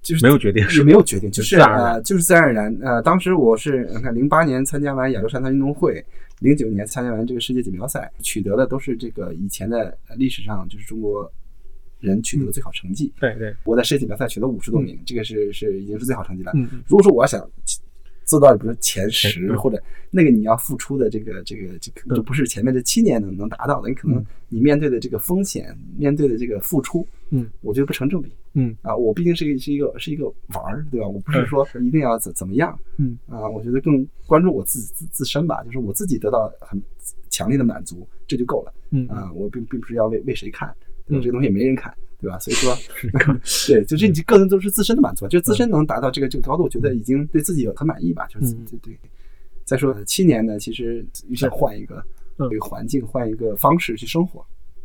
[0.02, 2.76] 就是没有决定，也没有决定，就是呃，就是自然而然。
[2.82, 6.04] 呃，当时我是你看，零八年参加完亚洲沙滩运动会，
[6.40, 11.30] 零九年参加完这个世界锦标赛，取得的都是这个以前的历史上就是中国
[12.00, 13.12] 人取得的最好成绩。
[13.20, 16.52] 对对，我在世界锦标赛取得五十多名，这个是是已经是最好成绩了。
[16.54, 17.40] 嗯，如果说我要想。
[18.28, 28.76] 做到比如前十或者那个你要付出的这个这个这个就不是前面这七年能能达到的，你可能你面对的这个风险，面对的这个付出，嗯，我觉得不成正比，嗯。
[28.82, 31.08] 啊，我毕竟是一个是一个是一个玩儿，对吧？
[31.08, 33.18] 我不是说一定要怎怎么样，嗯。
[33.26, 36.78] 啊，我觉得更关注我自己自自身吧，就是我自己得到很
[37.30, 39.08] 强烈的满足，这就够了，嗯。
[39.08, 40.68] 啊，我并并不是要为为谁看，
[41.06, 41.20] 嗯。
[41.22, 41.94] 这个东西也没人看。
[42.20, 42.38] 对吧？
[42.38, 42.76] 所以说，
[43.68, 48.26] 对，就是你个人都是自身的满足，就自身能达到这个这个高度，我觉得已经对自己很满意吧。
[48.26, 48.98] 就是对对。
[49.64, 51.06] 再说七年呢，其实
[51.36, 52.02] 想换一个
[52.38, 54.44] 这个环境，换一个方式去生活，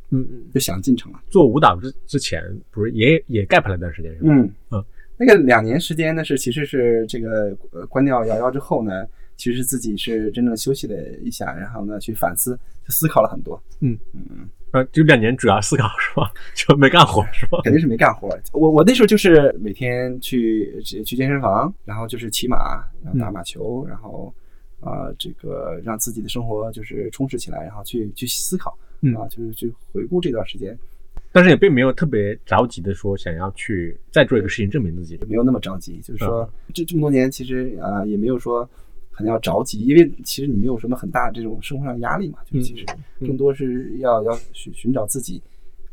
[0.09, 1.19] 嗯嗯，就想进城了。
[1.29, 4.27] 做舞蹈之之前，不是也也 gap 了一段时间是吧？
[4.29, 4.85] 嗯嗯，
[5.17, 9.07] 那个两年时间呢，是其实是这个呃关掉瑶瑶之后呢，
[9.37, 13.61] 其实自己是真正休息了一下，然后呢去反思，就思考了很多。
[13.81, 14.47] 嗯嗯。
[14.71, 16.31] 呃，就两年主要思考是吧？
[16.55, 17.59] 就没干活是吧？
[17.63, 18.35] 肯定是没干活。
[18.53, 24.33] 我我那时候就是每天去去健身房，然后就是骑马，然后打马球，然后
[24.79, 28.75] 啊、呃，这个让自己的生活就是充实起来，然后去去思考，
[29.15, 30.75] 啊，就是去回顾这段时间。
[31.31, 35.99] 但是也并没有特别着急的说想要去再做一个事情证明自己，没有那么着急。
[35.99, 38.67] 就是说，这这么多年其实啊、呃、也没有说。
[39.13, 42.83] 很要着急，因为其实你没有什么很大这种生活上压力嘛，就是其实
[43.19, 45.41] 更多是要要寻寻找自己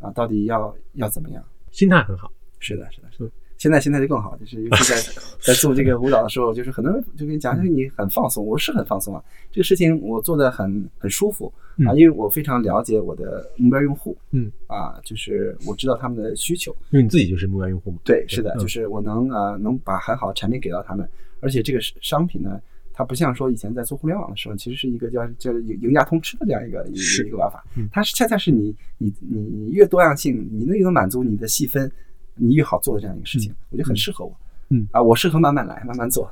[0.01, 1.45] 啊，到底要要怎么样？
[1.71, 3.31] 心态很好，是的，是的，是的。
[3.59, 4.97] 现在心态就更好，就是尤其在
[5.45, 11.53] 在做这个舞蹈的时候，就是很多人就跟你讲，就是你很放松，我是很放松啊，这个事情我做的很很舒服
[11.87, 21.07] 啊，因为我非常了解我的目标用户，嗯啊，就是我知道他们的需求，因为你自己就是目标用户嘛，对，是的，就是我能啊能把很好的产品给到他们，
[21.41, 22.59] 而且这个商品呢。
[22.93, 27.65] 它不像说以前在做互联网的时候，其实是一个叫叫赢家通吃的这样一个一个玩法。
[27.91, 31.91] 它是恰恰是你你你你越多样性，你能越能满足你的细分，
[32.35, 33.55] 你越好做的这样一个事情。
[33.71, 34.37] 我觉得很适合我
[34.73, 36.31] 嗯啊，我适合慢慢来，慢慢做，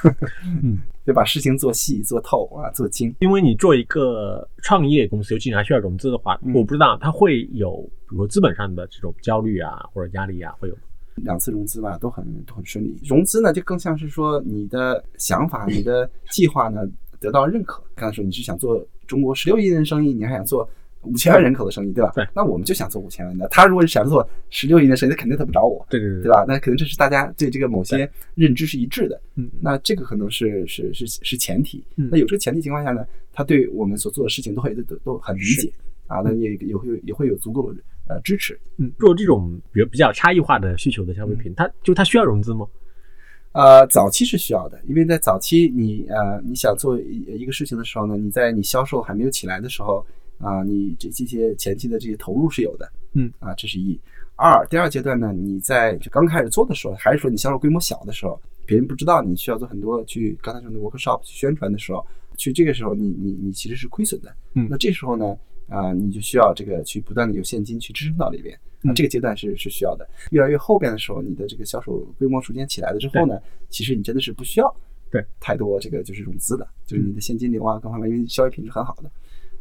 [0.62, 3.14] 嗯，就把事情做细、做透啊，做精。
[3.18, 7.76] 因为你做一个创业公司，尤其你还需要融资的话，嗯我不知道它会有
[8.08, 10.80] 比如说资本上的这种焦虑啊或者压力啊，会有吗。
[11.16, 12.96] 两次融资吧，都很都很顺利。
[13.04, 16.82] 融资呢，就更像是说你的想法、你的计划呢
[17.20, 17.82] 得到认可。
[17.94, 20.68] 刚才说你是想做中国十六亿人的生意，你还想做
[21.02, 22.10] 五千万人口的生意，对吧？
[22.14, 22.26] 对。
[22.34, 23.46] 那我们就想做五千万的。
[23.48, 26.32] 他如果是想做十六亿的生意，那肯定他不找我，对对对对？
[26.32, 26.44] 吧？
[26.48, 29.20] 那可能这是大家对这个某些认知是一致的。
[29.36, 31.84] 嗯，那这个可能是是是是前提。
[31.96, 35.70] 嗯那有这个前提情况下呢，他对我们所做的事情都会都都都很理解
[36.06, 38.58] 啊，那也也会也会有足够的呃支持。
[38.76, 42.66] 嗯，做这种比如比较差异化的需求的消费品，它就它需要融资吗？
[43.52, 50.04] 呃，早期是需要的，因为在早期你呃你想做一一个事情的时候呢，你在你销售还没有起来的时候
[50.38, 53.98] 啊、你这这些前期的这些投入是有的，嗯啊，这是一。
[54.36, 62.04] 二，第二阶段呢，你在就刚开始做的时候，还是说你销售规模小的时候，别人不知道你需要做很多去刚才说的 workshop 去宣传的时候，
[62.36, 65.36] 去这个时候你你你其实是亏损的，嗯那这时候呢，
[65.68, 68.58] 啊、你就需要这个去不断的有现金去支撑到里边。
[68.80, 68.94] 那嗯。
[68.94, 73.38] 这个阶段是是需要的，越来越后边的时候，你的这个销售规模逐渐起来了之后呢，
[73.70, 74.76] 其实你真的是不需要
[75.10, 79.10] 对太多这个就是融资的，就是你的现金流啊各方面，因为消费品是很好的，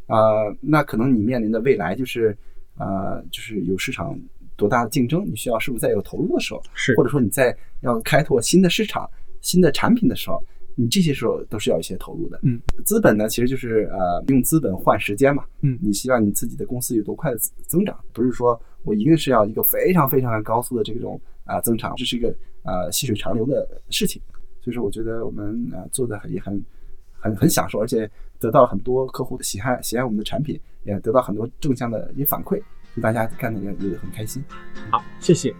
[0.07, 2.37] 呃，那可能你面临的未来就是
[2.77, 4.19] 呃就是有市场
[4.57, 6.95] 多大的竞争，你需要是不是在有投入的时候，是。
[6.95, 9.09] 或者说你在要开拓新的市场、
[9.41, 10.43] 新的产品的时候，
[10.75, 12.39] 你这些时候都是要一些投入的。
[12.43, 15.45] 嗯，资本呢，其实就是呃用资本换时间嘛。
[15.61, 24.21] 嗯你希望你自己的公司有多快的增增长，不是说我一定是要一个非常非常高速的这种啊、增长，这是一个呃细水长流的事情。
[24.61, 26.63] 所以说，我觉得我们啊、做的也很
[27.11, 28.09] 很很享受，而且
[28.39, 32.61] 得到很多客户的喜爱，喜爱我们的产品，也得到很多正向的一些反馈，
[32.95, 34.41] 就大家看的也也很开心。
[34.89, 35.53] 好，谢谢。